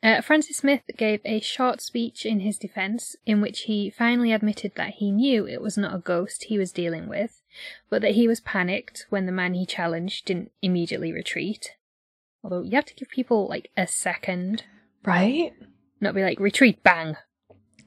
[0.00, 4.72] Uh, Francis Smith gave a short speech in his defense in which he finally admitted
[4.76, 7.42] that he knew it was not a ghost he was dealing with,
[7.90, 11.72] but that he was panicked when the man he challenged didn't immediately retreat.
[12.44, 14.64] Although you have to give people like a second,
[15.04, 15.52] Right?
[16.00, 17.16] not be like retreat, bang.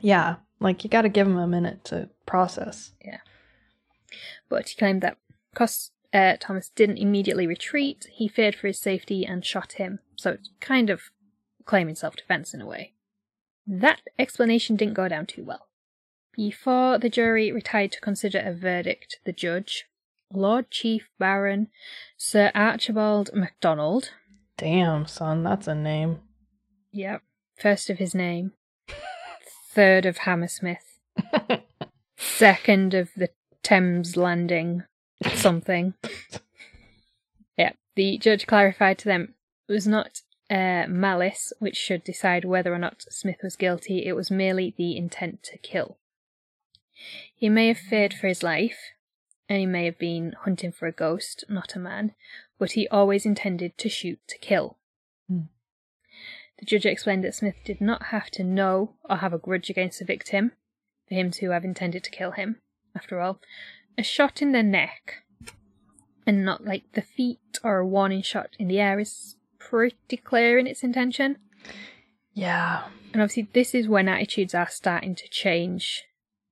[0.01, 0.35] Yeah.
[0.59, 2.91] Like you got to give him a minute to process.
[3.03, 3.19] Yeah.
[4.49, 5.17] But he claimed that
[5.53, 9.99] because uh, Thomas didn't immediately retreat, he feared for his safety and shot him.
[10.17, 11.03] So it's kind of
[11.65, 12.93] claiming self defense in a way.
[13.67, 15.67] That explanation didn't go down too well.
[16.35, 19.85] Before the jury retired to consider a verdict, the judge,
[20.33, 21.67] Lord Chief Baron
[22.17, 24.11] Sir Archibald MacDonald,
[24.57, 26.19] Damn, son, that's a name.
[26.91, 27.21] yep,
[27.57, 28.53] first of his name,
[29.73, 30.99] third of Hammersmith,
[32.17, 33.29] second of the
[33.63, 34.83] Thames Landing,
[35.33, 35.93] something.
[37.57, 39.35] Yeah, the judge clarified to them
[39.67, 44.13] it was not uh, malice which should decide whether or not Smith was guilty, it
[44.13, 45.97] was merely the intent to kill.
[47.33, 48.77] He may have feared for his life,
[49.47, 52.13] and he may have been hunting for a ghost, not a man,
[52.59, 54.77] but he always intended to shoot to kill.
[55.29, 55.45] Hmm.
[56.59, 59.99] The judge explained that Smith did not have to know or have a grudge against
[59.99, 60.51] the victim
[61.07, 62.57] for him to have intended to kill him.
[62.95, 63.39] After all,
[63.97, 65.23] a shot in the neck
[66.27, 69.37] and not like the feet or a warning shot in the air is
[69.69, 71.37] pretty clear in its intention.
[72.33, 72.83] Yeah.
[73.13, 76.03] And obviously, this is when attitudes are starting to change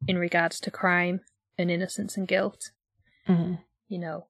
[0.08, 1.22] in regards to crime
[1.58, 2.72] and innocence and guilt.
[3.26, 3.56] hmm
[3.88, 4.28] You know,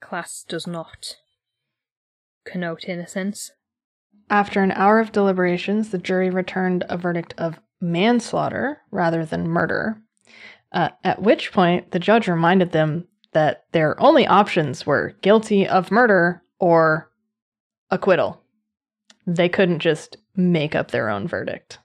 [0.00, 1.16] class does not
[2.44, 3.50] connote innocence.
[4.28, 10.00] After an hour of deliberations, the jury returned a verdict of manslaughter rather than murder.
[10.72, 15.90] Uh, at which point, the judge reminded them that their only options were guilty of
[15.90, 17.09] murder or
[17.90, 18.40] acquittal.
[19.26, 21.78] They couldn't just make up their own verdict.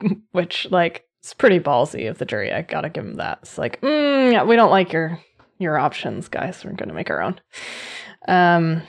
[0.32, 2.52] Which, like, it's pretty ballsy of the jury.
[2.52, 3.38] I gotta give them that.
[3.42, 5.20] It's like, mm, yeah, we don't like your
[5.58, 6.64] your options, guys.
[6.64, 7.40] We're gonna make our own.
[8.26, 8.82] Um,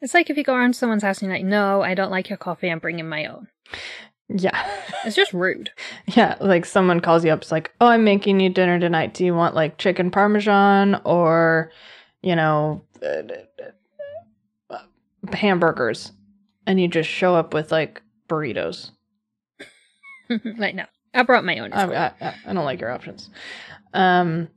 [0.00, 2.28] It's like if you go around someone's house and you're like, no, I don't like
[2.30, 3.48] your coffee, I'm bringing my own.
[4.28, 4.66] yeah.
[5.04, 5.70] It's just rude.
[6.06, 9.12] Yeah, like someone calls you up, it's like, oh, I'm making you dinner tonight.
[9.12, 11.70] Do you want like chicken parmesan or,
[12.22, 14.78] you know, uh,
[15.32, 16.12] hamburgers?
[16.66, 18.90] And you just show up with like burritos.
[20.58, 21.72] right now, I brought my own.
[21.72, 23.30] I, I- I don't like your options.
[23.92, 24.48] Um,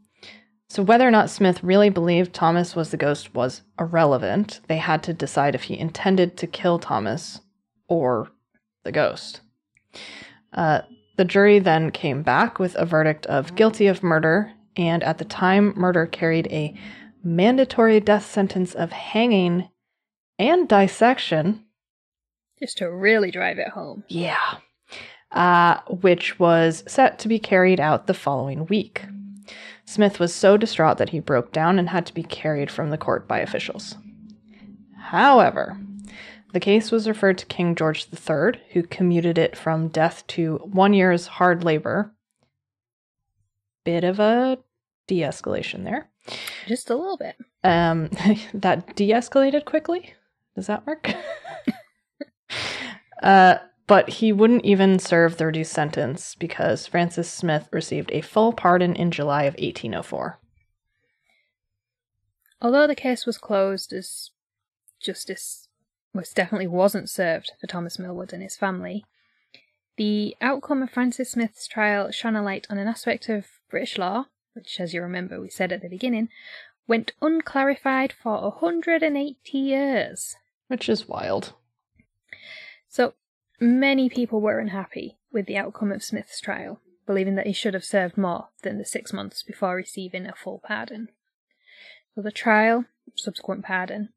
[0.70, 4.60] so whether or not Smith really believed Thomas was the ghost was irrelevant.
[4.68, 7.40] They had to decide if he intended to kill Thomas
[7.88, 8.30] or
[8.84, 9.42] the ghost.
[10.54, 10.82] Uh,
[11.18, 15.26] the jury then came back with a verdict of guilty of murder, and at the
[15.26, 16.74] time, murder carried a
[17.28, 19.70] mandatory death sentence of hanging
[20.40, 21.64] and dissection.
[22.60, 24.04] just to really drive it home.
[24.08, 24.58] Yeah.
[25.32, 29.04] Uh, which was set to be carried out the following week.
[29.86, 32.98] Smith was so distraught that he broke down and had to be carried from the
[32.98, 33.98] court by officials.
[34.98, 35.78] However,
[36.54, 40.94] the case was referred to King George III, who commuted it from death to one
[40.94, 42.14] year's hard labor.
[43.84, 44.58] Bit of a
[45.08, 46.10] de escalation there.
[46.68, 47.36] Just a little bit.
[47.64, 48.10] Um,
[48.54, 50.14] that de escalated quickly.
[50.56, 51.14] Does that work?
[53.24, 58.52] uh, but he wouldn't even serve the reduced sentence because Francis Smith received a full
[58.52, 60.40] pardon in July of 1804.
[62.62, 64.32] Although the case was closed as
[65.00, 65.70] justice
[66.14, 69.06] most definitely wasn't served for Thomas Millwood and his family,
[69.96, 74.26] the outcome of Francis Smith's trial shone a light on an aspect of British law,
[74.58, 76.30] which, as you remember, we said at the beginning,
[76.88, 80.36] went unclarified for 180 years.
[80.68, 81.54] Which is wild.
[82.90, 83.14] So,
[83.60, 87.86] many people were unhappy with the outcome of Smith's trial, believing that he should have
[87.86, 91.10] served more than the six months before receiving a full pardon.
[92.16, 94.10] So, the trial, subsequent pardon,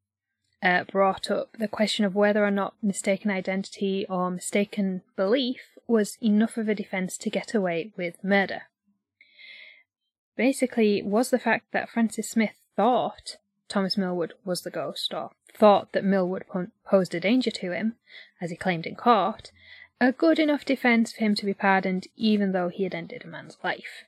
[0.63, 6.17] uh, brought up the question of whether or not mistaken identity or mistaken belief was
[6.23, 8.63] enough of a defence to get away with murder.
[10.41, 13.37] Basically, was the fact that Francis Smith thought
[13.69, 16.47] Thomas Millwood was the ghost, or thought that Millwood
[16.83, 17.97] posed a danger to him,
[18.41, 19.53] as he claimed in court,
[20.01, 23.29] a good enough defence for him to be pardoned even though he had ended a
[23.29, 24.05] man's life.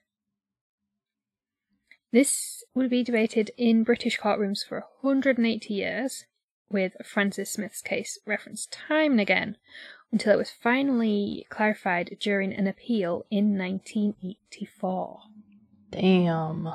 [2.12, 6.24] This would be debated in British courtrooms for 180 years,
[6.70, 9.58] with Francis Smith's case referenced time and again,
[10.10, 15.24] until it was finally clarified during an appeal in 1984.
[15.92, 16.66] Damn.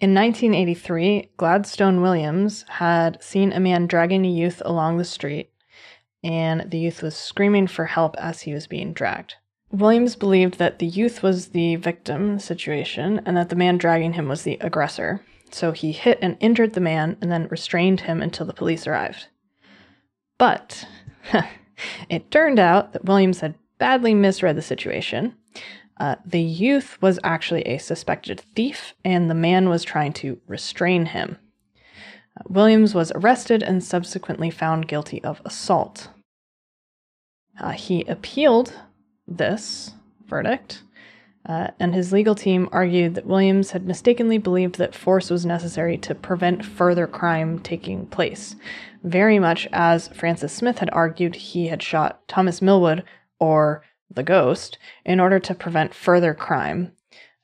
[0.00, 5.50] In 1983, Gladstone Williams had seen a man dragging a youth along the street,
[6.22, 9.36] and the youth was screaming for help as he was being dragged.
[9.70, 14.28] Williams believed that the youth was the victim situation and that the man dragging him
[14.28, 18.44] was the aggressor, so he hit and injured the man and then restrained him until
[18.44, 19.28] the police arrived.
[20.36, 20.86] But
[22.08, 25.34] it turned out that Williams had badly misread the situation.
[25.96, 31.06] Uh, the youth was actually a suspected thief, and the man was trying to restrain
[31.06, 31.38] him.
[32.36, 36.08] Uh, Williams was arrested and subsequently found guilty of assault.
[37.60, 38.72] Uh, he appealed
[39.28, 39.92] this
[40.26, 40.82] verdict,
[41.46, 45.96] uh, and his legal team argued that Williams had mistakenly believed that force was necessary
[45.98, 48.56] to prevent further crime taking place,
[49.04, 53.04] very much as Francis Smith had argued he had shot Thomas Millwood,
[53.38, 53.82] or
[54.14, 56.92] the ghost, in order to prevent further crime,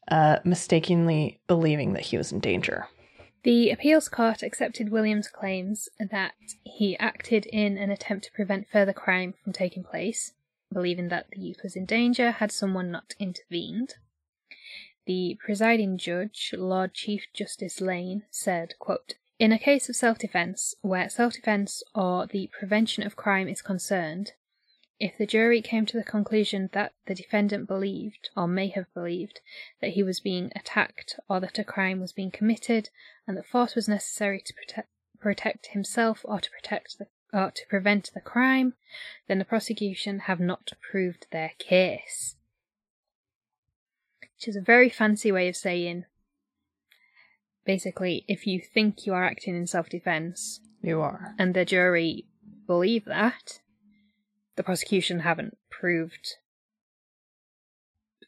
[0.09, 2.87] uh, mistakenly believing that he was in danger.
[3.43, 8.93] The appeals court accepted Williams' claims that he acted in an attempt to prevent further
[8.93, 10.35] crime from taking place,
[10.71, 13.95] believing that the youth was in danger had someone not intervened.
[15.07, 20.75] The presiding judge, Lord Chief Justice Lane, said, quote, In a case of self defence,
[20.83, 24.33] where self defence or the prevention of crime is concerned,
[25.01, 29.41] if the jury came to the conclusion that the defendant believed, or may have believed,
[29.81, 32.91] that he was being attacked or that a crime was being committed
[33.27, 34.89] and that force was necessary to protect,
[35.19, 38.75] protect himself or to protect the or to prevent the crime,
[39.29, 42.37] then the prosecution have not proved their case.
[44.21, 46.07] Which is a very fancy way of saying
[47.65, 51.35] basically, if you think you are acting in self defense You are.
[51.39, 52.27] and the jury
[52.67, 53.61] believe that,
[54.57, 56.37] the prosecution haven't proved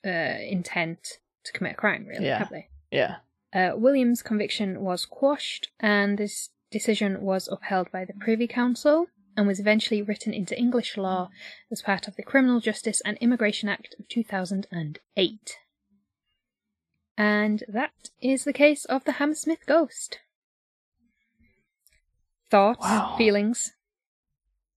[0.05, 0.09] uh,
[0.49, 2.39] intent to commit a crime, really, Yeah.
[2.39, 2.69] have they?
[2.91, 3.17] Yeah.
[3.53, 9.07] Uh, Williams' conviction was quashed, and this decision was upheld by the Privy Council
[9.37, 11.31] and was eventually written into English law
[11.71, 15.59] as part of the Criminal Justice and Immigration Act of 2008.
[17.19, 20.19] And that is the case of the Hammersmith ghost.
[22.51, 23.15] Thoughts, Wow.
[23.17, 23.73] feelings?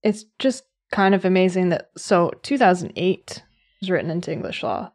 [0.02, 0.64] It's just
[0.96, 3.42] kind of amazing that so 2008
[3.80, 4.90] was written into English law.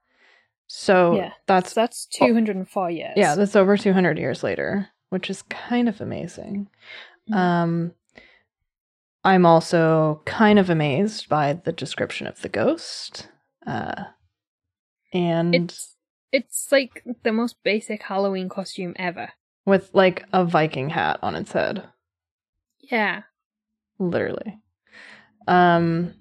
[0.67, 1.33] So Yeah.
[1.47, 3.13] that's that's 204 years.
[3.15, 6.67] yeah, that's over 200 years later, which is kind of amazing.
[7.29, 7.35] Mhm.
[7.35, 7.93] Um
[9.23, 13.27] I'm also kind of amazed by the description of the ghost.
[13.67, 14.05] Uh
[15.13, 15.95] and It's
[16.31, 19.33] it's like the most basic Halloween costume ever.
[19.65, 21.83] with like a Viking hat on its head.
[22.79, 23.23] Yeah.
[23.99, 24.57] literally
[25.47, 26.13] um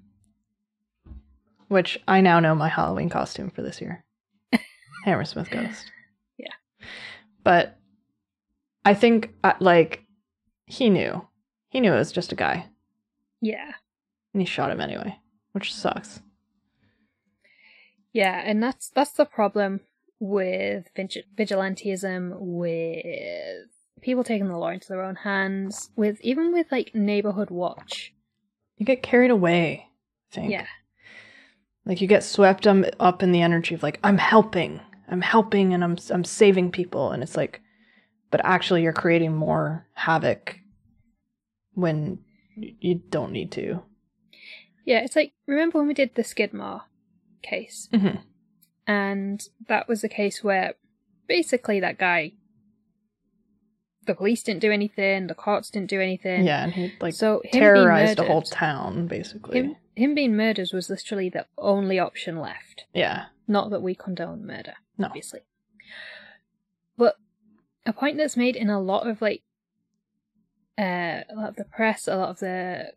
[1.68, 4.05] which i now know my halloween costume for this year
[5.05, 5.91] hammersmith ghost
[6.39, 6.53] Yeah.
[7.45, 7.79] but
[8.85, 10.05] i think uh, like
[10.66, 11.27] he knew
[11.68, 12.66] he knew it was just a guy
[13.41, 13.73] Yeah.
[14.33, 15.18] and he shot him anyway
[15.53, 16.21] which sucks
[18.12, 19.81] Yeah, and that's that's the problem
[20.18, 23.68] with vig- vigilantism, with
[24.01, 28.12] people taking the law into their own hands, with even with like neighborhood watch.
[28.81, 29.87] You get carried away
[30.33, 30.66] i think Yeah,
[31.85, 35.72] like you get swept um, up in the energy of like i'm helping i'm helping
[35.74, 37.61] and i'm i'm saving people and it's like
[38.33, 40.59] but actually you're creating more havoc
[41.74, 42.18] when
[42.57, 43.83] you don't need to
[44.87, 45.01] yeah.
[45.05, 46.83] It's like remember when we did the Skidmore
[47.43, 48.22] case, Mhm.
[48.87, 50.74] and that was a case where
[51.28, 52.33] basically that guy,
[54.07, 56.45] the police didn't do anything, the courts didn't do anything.
[56.45, 60.89] yeah and he like so terrorized a whole town basically Him, him being murdered was
[60.91, 62.87] literally the only option left.
[62.95, 65.41] yeah Not that we condone murder, no obviously.
[66.97, 67.17] But
[67.87, 69.43] a point that's made in a lot of like
[70.79, 72.93] uh, a lot of the press, a lot of the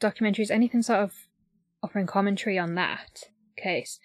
[0.00, 1.12] documentaries, anything sort of
[1.82, 3.24] offering commentary on that
[3.56, 4.00] case,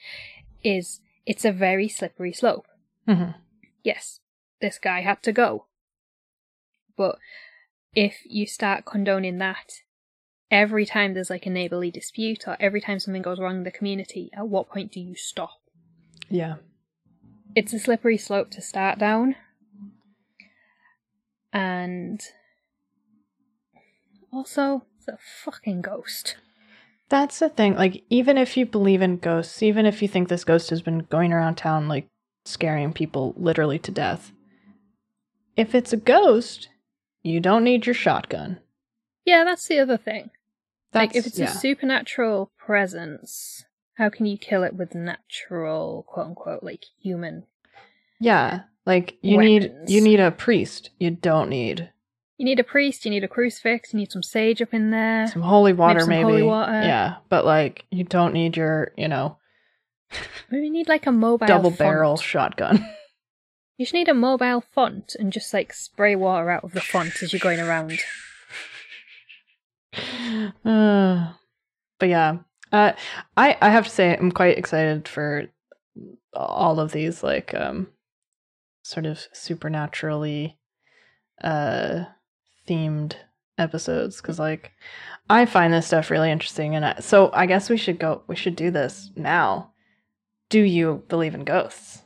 [0.64, 2.68] is it's a very slippery slope.
[3.08, 3.34] Mhm.
[3.84, 4.20] Yes,
[4.62, 5.66] this guy had to go.
[6.98, 7.18] But
[7.93, 9.72] if you start condoning that
[10.52, 13.72] every time there's like a neighborly dispute or every time something goes wrong in the
[13.72, 15.52] community, at what point do you stop?
[16.30, 16.56] yeah
[17.56, 19.36] it's a slippery slope to start down.
[21.52, 22.22] And
[24.32, 26.38] also, it's a fucking ghost.
[27.10, 30.43] that's the thing like even if you believe in ghosts even if you think this
[30.43, 32.06] ghost has been going around town like
[32.45, 34.32] scaring people literally to death
[35.56, 36.68] if it's a ghost
[37.28, 38.59] you don't need your shotgun
[39.25, 40.30] Yeah, that's the other thing.
[40.91, 41.51] that's like, if it's yeah.
[41.51, 43.65] a supernatural presence,
[43.95, 47.43] how can you kill it with natural, quote unquote, like human?
[48.19, 50.89] Yeah, like you need you need a priest.
[50.99, 51.89] You don't need
[52.38, 55.28] You need a priest, you need a crucifix, you need some sage up in there.
[55.28, 56.23] some holy water, some maybe.
[56.23, 56.71] holy water.
[56.82, 59.38] Yeah, but like you don't need your you know
[60.49, 61.80] Maybe you need like a mobile double font.
[61.80, 62.88] barrel shotgun.
[63.78, 67.21] You just need a mobile font and just like spray water out of the font
[67.21, 67.99] as you're going around.
[70.65, 71.34] uh,
[71.99, 72.38] but yeah,
[72.71, 72.93] uh,
[73.36, 75.45] I I have to say I'm quite excited for
[76.34, 77.88] all of these like um
[78.84, 80.57] sort of supernaturally
[81.43, 82.05] uh
[82.67, 83.15] themed
[83.57, 84.71] episodes because like
[85.30, 88.23] I find this stuff really interesting, and I, so I guess we should go.
[88.28, 89.71] We should do this now.
[90.49, 92.01] Do you believe in ghosts?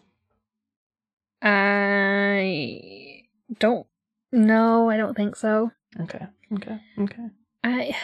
[1.41, 3.23] I
[3.59, 3.87] don't.
[4.31, 5.71] No, I don't think so.
[5.99, 6.25] Okay.
[6.53, 6.79] Okay.
[6.99, 7.23] Okay.
[7.63, 7.95] I.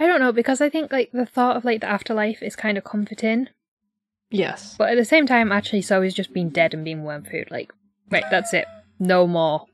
[0.00, 2.78] I don't know because I think like the thought of like the afterlife is kind
[2.78, 3.48] of comforting,
[4.30, 4.76] Yes.
[4.78, 7.50] but at the same time, actually, so is just being dead and being worm food.
[7.50, 7.72] Like,
[8.10, 8.66] right, that's it.
[9.00, 9.66] No more.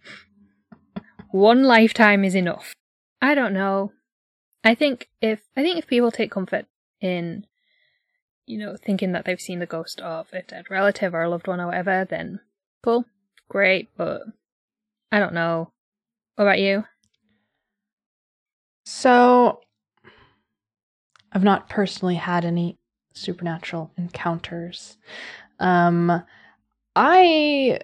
[1.30, 2.72] One lifetime is enough.
[3.20, 3.92] I don't know.
[4.62, 6.64] I think if I think if people take comfort
[7.02, 7.44] in,
[8.46, 11.46] you know, thinking that they've seen the ghost of a dead relative or a loved
[11.46, 12.40] one or whatever, then
[12.82, 13.04] cool,
[13.48, 13.88] great.
[13.96, 14.22] But
[15.10, 15.70] I don't know.
[16.36, 16.84] What about you?
[18.86, 19.60] So,
[21.32, 22.78] I've not personally had any
[23.14, 24.98] supernatural encounters.
[25.58, 26.22] Um,
[26.94, 27.80] I,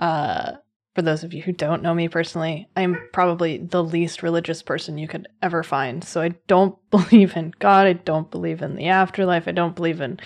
[0.00, 0.52] uh,
[0.94, 4.98] for those of you who don't know me personally, I'm probably the least religious person
[4.98, 6.04] you could ever find.
[6.04, 7.86] So I don't believe in God.
[7.86, 9.48] I don't believe in the afterlife.
[9.48, 10.20] I don't believe in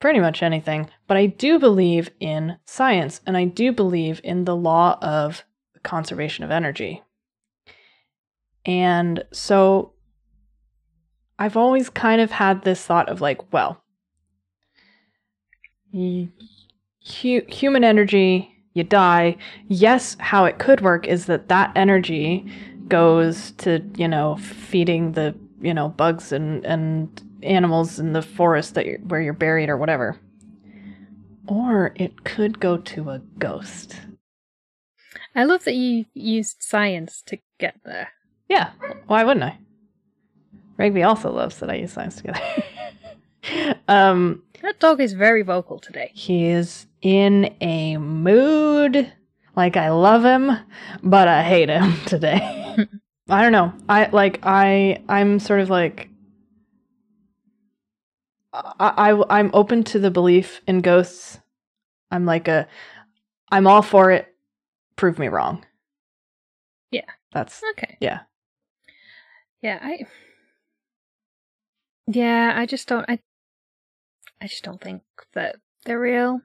[0.00, 0.90] pretty much anything.
[1.06, 5.44] But I do believe in science, and I do believe in the law of
[5.82, 7.02] conservation of energy.
[8.64, 9.92] And so
[11.38, 13.82] I've always kind of had this thought of like, well,
[15.92, 16.30] hu-
[17.46, 19.36] human energy, you die.
[19.68, 22.50] Yes, how it could work is that that energy
[22.88, 28.74] goes to, you know, feeding the, you know, bugs and, and animals in the forest
[28.74, 30.18] that you're, where you're buried or whatever.
[31.46, 34.00] Or it could go to a ghost.
[35.34, 38.10] I love that you used science to get there.
[38.48, 38.70] Yeah,
[39.06, 39.58] why wouldn't I?
[40.78, 42.40] Rigby also loves that I use science together.
[43.88, 46.10] um, That dog is very vocal today.
[46.14, 49.12] he is in a mood
[49.54, 50.50] like I love him,
[51.02, 52.40] but I hate him today.
[53.28, 53.72] I don't know.
[53.88, 56.08] I like I I'm sort of like
[58.52, 61.38] I, I I'm open to the belief in ghosts.
[62.10, 62.66] I'm like a
[63.50, 64.34] I'm all for it.
[64.96, 65.64] Prove me wrong.
[66.90, 67.02] Yeah.
[67.32, 67.96] That's Okay.
[68.00, 68.20] yeah.
[69.60, 70.06] Yeah, I.
[72.06, 73.04] Yeah, I just don't.
[73.08, 73.18] I.
[74.40, 75.02] I just don't think
[75.34, 76.40] that they're real.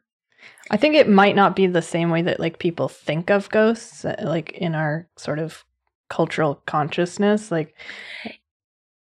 [0.72, 4.04] I think it might not be the same way that like people think of ghosts,
[4.04, 5.64] uh, like in our sort of
[6.10, 7.50] cultural consciousness.
[7.52, 7.76] Like,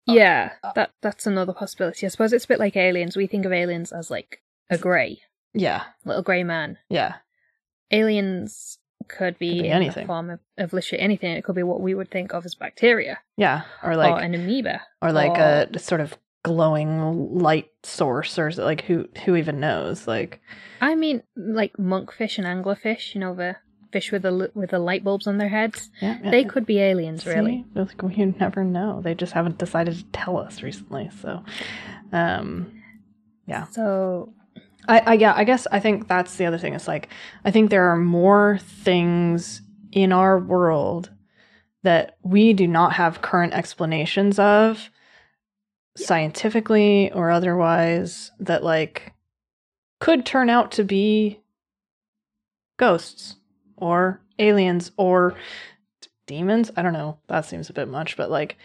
[0.07, 2.05] Yeah, uh, that that's another possibility.
[2.05, 3.17] I suppose it's a bit like aliens.
[3.17, 5.19] We think of aliens as like a grey
[5.53, 6.77] yeah, little grey man.
[6.89, 7.15] yeah,
[7.91, 8.77] Aliens
[9.07, 10.07] could be, Could be in anything.
[10.07, 11.31] form of, of literally anything.
[11.35, 14.33] It could be what we would think of as bacteria yeah, or like, or an
[14.35, 14.81] amoeba.
[15.01, 19.35] or like or- a sort of glowing light source, or is it like who who
[19.35, 20.07] even knows?
[20.07, 20.41] Like,
[20.81, 23.13] I mean, like monkfish and anglerfish.
[23.13, 23.57] You know the
[23.91, 25.89] fish with the with the light bulbs on their heads.
[26.01, 27.65] yeah, yeah, They could be aliens, really.
[27.73, 29.01] Like, we never know.
[29.01, 31.09] They just haven't decided to tell us recently.
[31.21, 31.43] So,
[32.11, 32.81] um,
[33.47, 33.67] Yeah.
[33.67, 34.33] So
[34.87, 36.73] I, I yeah, I guess I think that's the other thing.
[36.73, 37.09] It's like
[37.43, 41.09] I think there are more things in our world
[41.83, 44.89] that we do not have current explanations of
[45.97, 49.13] scientifically or otherwise that like
[49.99, 51.39] could turn out to be
[52.77, 53.37] ghosts
[53.77, 55.35] or aliens or
[56.01, 56.71] d- demons.
[56.75, 57.17] I don't know.
[57.27, 58.57] That seems a bit much, but like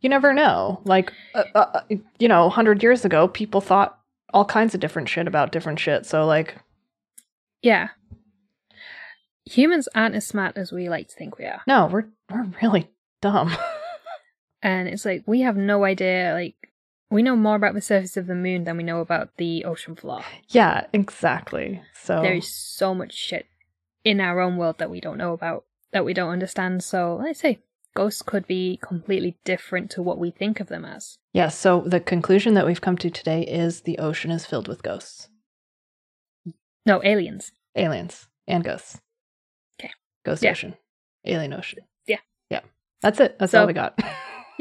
[0.00, 0.80] you never know.
[0.84, 1.80] Like uh, uh,
[2.18, 3.98] you know, 100 years ago people thought
[4.32, 6.06] all kinds of different shit about different shit.
[6.06, 6.56] So like,
[7.62, 7.88] yeah,
[9.44, 12.90] humans aren't as smart as we like to think we are, no, we're we're really
[13.20, 13.54] dumb.
[14.62, 16.32] and it's like we have no idea.
[16.34, 16.54] Like
[17.10, 19.94] we know more about the surface of the moon than we know about the ocean
[19.96, 20.22] floor.
[20.48, 21.82] yeah, exactly.
[22.02, 23.46] So There is so much shit
[24.04, 26.84] in our own world that we don't know about, that we don't understand.
[26.84, 27.60] So let's say
[27.94, 31.18] ghosts could be completely different to what we think of them as.
[31.32, 34.82] yeah, so the conclusion that we've come to today is the ocean is filled with
[34.82, 35.28] ghosts,
[36.86, 37.52] No, aliens.
[37.74, 39.00] aliens, and ghosts.
[39.80, 39.90] Okay.
[40.24, 40.50] Ghost Yeah.
[40.52, 40.76] ocean,
[41.24, 41.80] alien ocean.
[42.06, 42.18] Yeah.
[42.50, 42.60] yeah.
[43.02, 43.38] That's it.
[43.38, 43.98] That's So- all we got.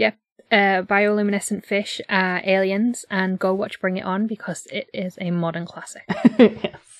[0.49, 5.31] Uh, bioluminescent fish are aliens, and go watch Bring It On because it is a
[5.31, 6.03] modern classic.
[6.39, 6.97] yes.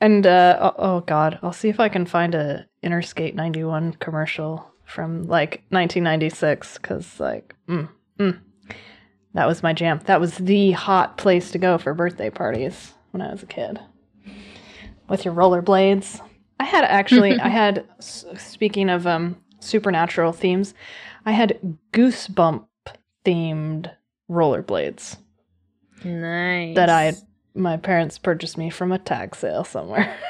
[0.00, 4.70] And uh, oh, oh god, I'll see if I can find a Interskate 91 commercial
[4.84, 8.38] from like 1996 cuz like mm, mm,
[9.34, 10.00] that was my jam.
[10.04, 13.78] That was the hot place to go for birthday parties when I was a kid.
[15.08, 16.20] With your rollerblades.
[16.60, 20.74] I had actually I had speaking of um supernatural themes,
[21.28, 21.58] I had
[21.92, 22.64] goosebump
[23.22, 23.94] themed
[24.30, 25.18] rollerblades
[26.02, 26.74] Nice.
[26.74, 27.12] that I
[27.54, 30.16] my parents purchased me from a tag sale somewhere.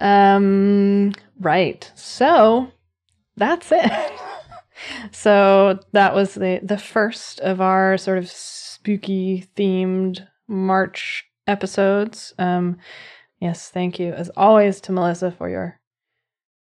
[0.00, 1.90] Um, right.
[1.96, 2.70] So
[3.36, 3.90] that's it.
[5.10, 12.32] so that was the the first of our sort of spooky themed March episodes.
[12.38, 12.78] Um,
[13.40, 15.80] yes, thank you as always to Melissa for your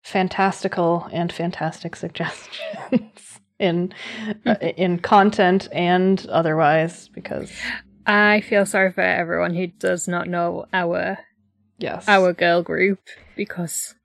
[0.03, 3.93] fantastical and fantastic suggestions in
[4.45, 7.51] uh, in content and otherwise because
[8.05, 11.17] I feel sorry for everyone who does not know our
[11.77, 12.99] yes our girl group
[13.35, 13.95] because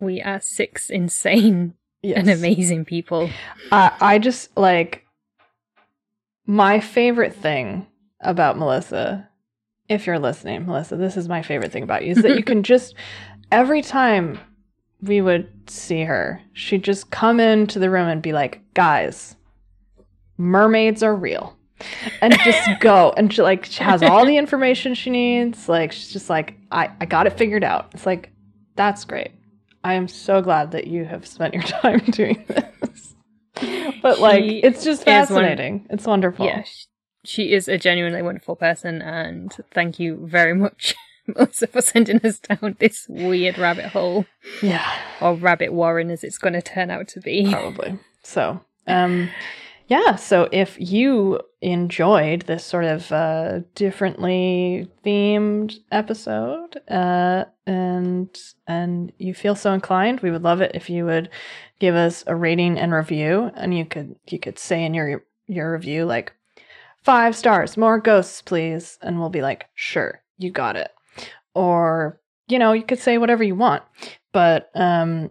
[0.00, 2.18] we are six insane yes.
[2.18, 3.30] and amazing people.
[3.70, 5.04] Uh, I just like
[6.46, 7.86] my favorite thing
[8.20, 9.28] about Melissa.
[9.88, 12.62] If you're listening, Melissa, this is my favorite thing about you is that you can
[12.62, 12.94] just
[13.52, 14.38] every time
[15.02, 19.36] we would see her, she'd just come into the room and be like, "Guys,
[20.38, 21.56] mermaids are real."
[22.20, 25.68] And just go and she like she has all the information she needs.
[25.68, 27.90] Like she's just like, I, I got it figured out.
[27.94, 28.30] It's like,
[28.76, 29.30] that's great.
[29.82, 33.14] I am so glad that you have spent your time doing this.
[34.02, 35.86] But like She it's just is one- fascinating.
[35.88, 36.44] It's wonderful.
[36.46, 36.64] Yeah,
[37.24, 40.94] she is a genuinely wonderful person, and thank you very much,
[41.36, 44.26] Melissa, for sending us down this weird rabbit hole
[44.62, 44.86] Yeah.
[45.20, 47.48] or rabbit warren, as it's going to turn out to be.
[47.52, 47.98] probably.
[48.22, 49.30] So, um,
[49.88, 50.16] yeah.
[50.16, 58.28] So if you enjoyed this sort of uh, differently themed episode, uh, and
[58.66, 61.28] and you feel so inclined, we would love it if you would
[61.80, 63.50] give us a rating and review.
[63.54, 66.32] And you could you could say in your your review like
[67.02, 70.90] five stars, more ghosts, please, and we'll be like, sure, you got it.
[71.54, 73.82] Or you know, you could say whatever you want,
[74.32, 75.30] but um,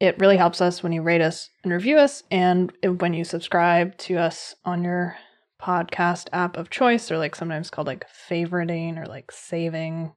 [0.00, 3.96] it really helps us when you rate us and review us and when you subscribe
[3.98, 5.16] to us on your
[5.60, 10.12] podcast app of choice or like sometimes called like favoriting or like saving.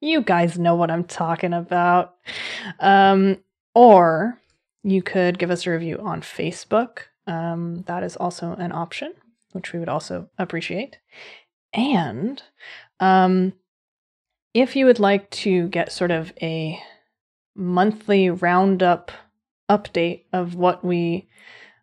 [0.00, 2.14] You guys know what i'm talking about.
[2.78, 3.38] Um
[3.74, 4.38] or
[4.84, 6.98] you could give us a review on facebook.
[7.26, 9.14] Um that is also an option
[9.50, 10.98] which we would also appreciate.
[11.74, 12.40] And
[13.00, 13.54] um
[14.54, 16.80] if you would like to get sort of a
[17.54, 19.10] monthly roundup
[19.70, 21.28] update of what we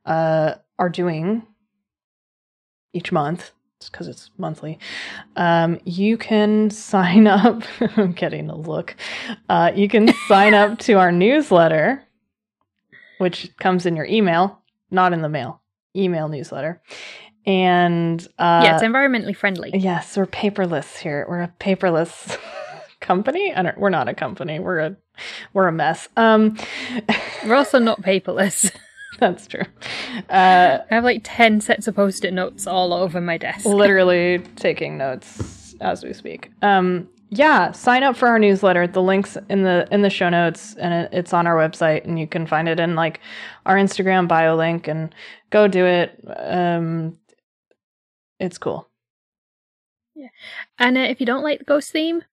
[0.05, 1.45] uh, are doing
[2.93, 3.51] each month
[3.85, 4.77] because it's monthly
[5.37, 7.63] um, you can sign up
[7.97, 8.95] i'm getting a look
[9.47, 12.03] uh, you can sign up to our newsletter
[13.19, 14.59] which comes in your email
[14.91, 15.61] not in the mail
[15.95, 16.81] email newsletter
[17.45, 19.71] and uh, yeah, it's environmentally friendly.
[19.73, 21.25] Yes, we're paperless here.
[21.27, 22.37] We're a paperless
[23.01, 23.53] company.
[23.53, 24.59] I don't, we're not a company.
[24.59, 24.97] We're a
[25.53, 26.07] we're a mess.
[26.17, 26.57] Um,
[27.45, 28.71] We're also not paperless.
[29.19, 29.63] that's true.
[30.29, 33.65] Uh, I have like 10 sets of post it notes all over my desk.
[33.65, 36.51] literally taking notes as we speak.
[36.61, 38.87] Um, yeah, sign up for our newsletter.
[38.87, 42.19] The links in the in the show notes, and it, it's on our website, and
[42.19, 43.19] you can find it in like
[43.67, 44.87] our Instagram bio link.
[44.87, 45.13] And
[45.51, 46.19] go do it.
[46.37, 47.17] Um,
[48.39, 48.89] it's cool.
[50.15, 50.29] Yeah,
[50.79, 52.23] and uh, if you don't like the ghost theme,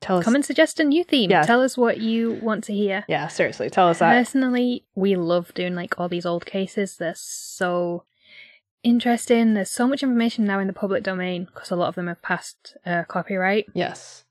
[0.00, 0.24] Tell us.
[0.24, 1.30] come and suggest a new theme.
[1.30, 1.42] Yeah.
[1.42, 3.04] Tell us what you want to hear.
[3.08, 4.12] yeah, seriously, tell us that.
[4.12, 6.96] Personally, we love doing like all these old cases.
[6.96, 8.04] They're so
[8.82, 9.54] interesting.
[9.54, 12.22] There's so much information now in the public domain because a lot of them have
[12.22, 14.24] passed uh, copyright Yes.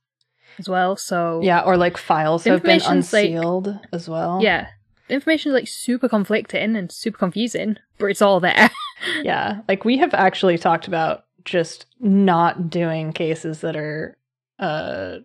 [0.57, 0.95] as well.
[0.95, 4.39] So Yeah, or like files have been Information's, like- unsealed as well.
[4.41, 4.67] yeah,
[5.07, 8.69] information is like super conflicting and super confusing, but it's all there.
[9.23, 9.61] Yeah.
[9.69, 14.17] Like we have actually talked about just not doing cases that are
[14.59, 15.19] uh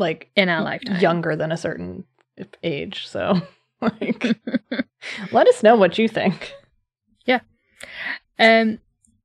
[0.00, 1.00] like in our lifetime.
[1.00, 2.04] younger than a certain
[2.62, 3.06] age.
[3.06, 3.40] So
[3.80, 4.36] like
[5.32, 6.52] let us know what you think.
[7.24, 7.40] Yeah.
[8.38, 8.78] Um,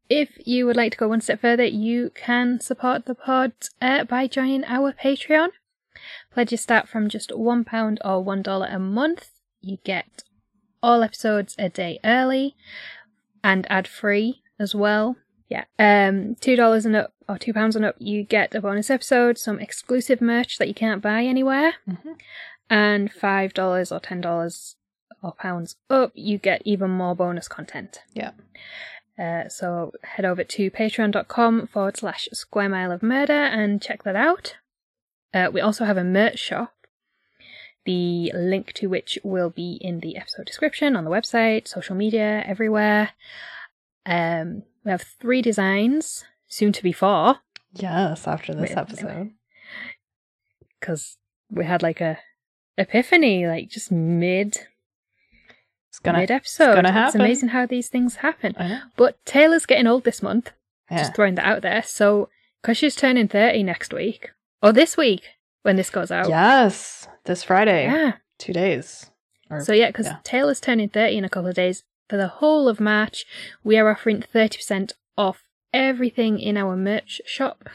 [0.10, 4.04] if you would like to go one step further, you can support the pod uh,
[4.04, 5.50] by joining our Patreon.
[6.32, 9.30] Pledges start from just £1 or $1 a month.
[9.62, 10.24] You get
[10.84, 12.56] all episodes a day early
[13.44, 15.16] and ad free as well.
[15.50, 15.66] Yeah.
[15.78, 20.22] Um, $2 and up or £2 and up, you get a bonus episode, some exclusive
[20.22, 22.20] merch that you can't buy anywhere, Mhm.
[22.70, 24.76] and $5 or $10
[25.22, 28.02] or pounds up, you get even more bonus content.
[28.14, 28.32] Yeah.
[29.18, 34.16] Uh, so head over to patreon.com forward slash square mile of murder and check that
[34.16, 34.58] out.
[35.34, 36.74] Uh, we also have a merch shop,
[37.86, 42.43] the link to which will be in the episode description on the website, social media,
[42.46, 43.12] everywhere.
[44.06, 47.38] Um, we have three designs, soon to be four,
[47.74, 49.32] Yes, after this Wait, episode.
[50.80, 51.18] because
[51.50, 52.20] we had like a
[52.78, 54.60] epiphany, like just mid
[55.90, 56.76] It's gonna mid episode.
[56.76, 58.56] gonna It's amazing how these things happen.
[58.96, 60.52] But Taylor's getting old this month.
[60.90, 61.00] Yeah.
[61.00, 61.82] Just throwing that out there.
[61.84, 62.30] So,
[62.62, 64.30] because she's turning 30 next week,
[64.62, 65.24] or this week,
[65.64, 66.30] when this goes out.
[66.30, 67.86] Yes, this Friday.
[67.86, 68.14] Yeah.
[68.38, 69.10] Two days.
[69.50, 70.18] Or- So yeah, because yeah.
[70.24, 71.84] Taylor's turning 30 in a couple of days.
[72.10, 73.26] For the whole of March,
[73.64, 75.43] we are offering 30% off
[75.74, 77.68] everything in our merch shop.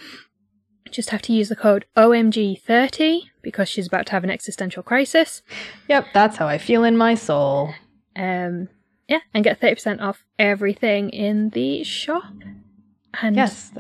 [0.90, 5.42] Just have to use the code OMG30 because she's about to have an existential crisis.
[5.88, 7.74] Yep, that's how I feel in my soul.
[8.16, 8.68] Um,
[9.08, 12.24] yeah, and get 30% off everything in the shop.
[13.22, 13.72] And Yes,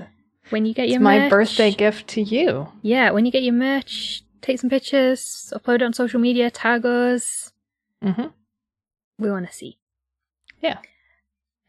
[0.50, 2.68] when you get it's your my merch, birthday gift to you.
[2.82, 6.84] Yeah, when you get your merch, take some pictures, upload it on social media, tag
[6.86, 7.52] us.
[8.02, 8.26] hmm
[9.18, 9.78] We want to see.
[10.60, 10.78] Yeah.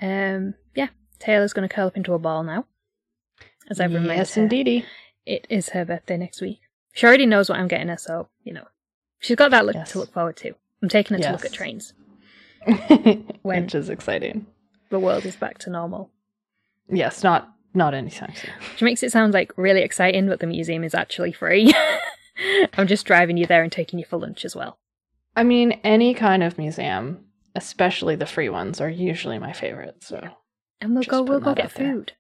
[0.02, 0.56] Um.
[0.76, 0.88] Yeah.
[1.20, 2.66] Taylor's going to curl up into a ball now.
[3.70, 4.42] As I've reminded Yes, her.
[4.44, 4.86] indeedy.
[5.26, 6.60] It is her birthday next week.
[6.94, 8.66] She already knows what I'm getting her, so you know
[9.20, 9.92] she's got that look Yes.
[9.92, 10.54] to look forward to.
[10.82, 11.94] I'm taking her to look at trains.
[13.44, 14.46] Which is exciting.
[14.90, 16.10] The world is back to normal.
[16.90, 18.52] Yes, not not anytime soon.
[18.72, 21.74] Which makes it sound like really exciting, but the museum is actually free.
[22.74, 24.80] I'm just driving you there and taking you for lunch as well.
[25.36, 27.26] I mean, any kind of museum,
[27.56, 30.04] especially the free ones, are usually my favorite.
[30.04, 30.20] So
[30.80, 31.22] And we'll go.
[31.24, 31.94] We'll go get out there.
[31.94, 32.14] food.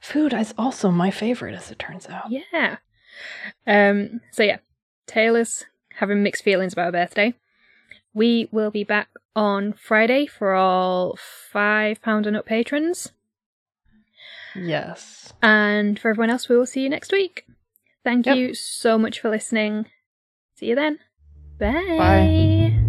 [0.00, 2.30] food is also my favorite, as it turns out.
[2.30, 2.76] Yeah.
[3.66, 4.20] Um.
[4.30, 4.58] So yeah,
[5.06, 5.64] Taylor's
[5.96, 7.34] having mixed feelings about her birthday.
[8.14, 11.16] We will be back on Friday for all
[11.52, 13.12] five pound and up patrons,
[14.56, 15.32] Yes.
[15.42, 17.46] and for everyone else, we will see you next week.
[18.04, 18.36] Thank Yep.
[18.36, 19.86] you so much for listening.
[20.54, 20.98] See you then.
[21.58, 21.96] Bye.
[21.98, 22.87] Bye.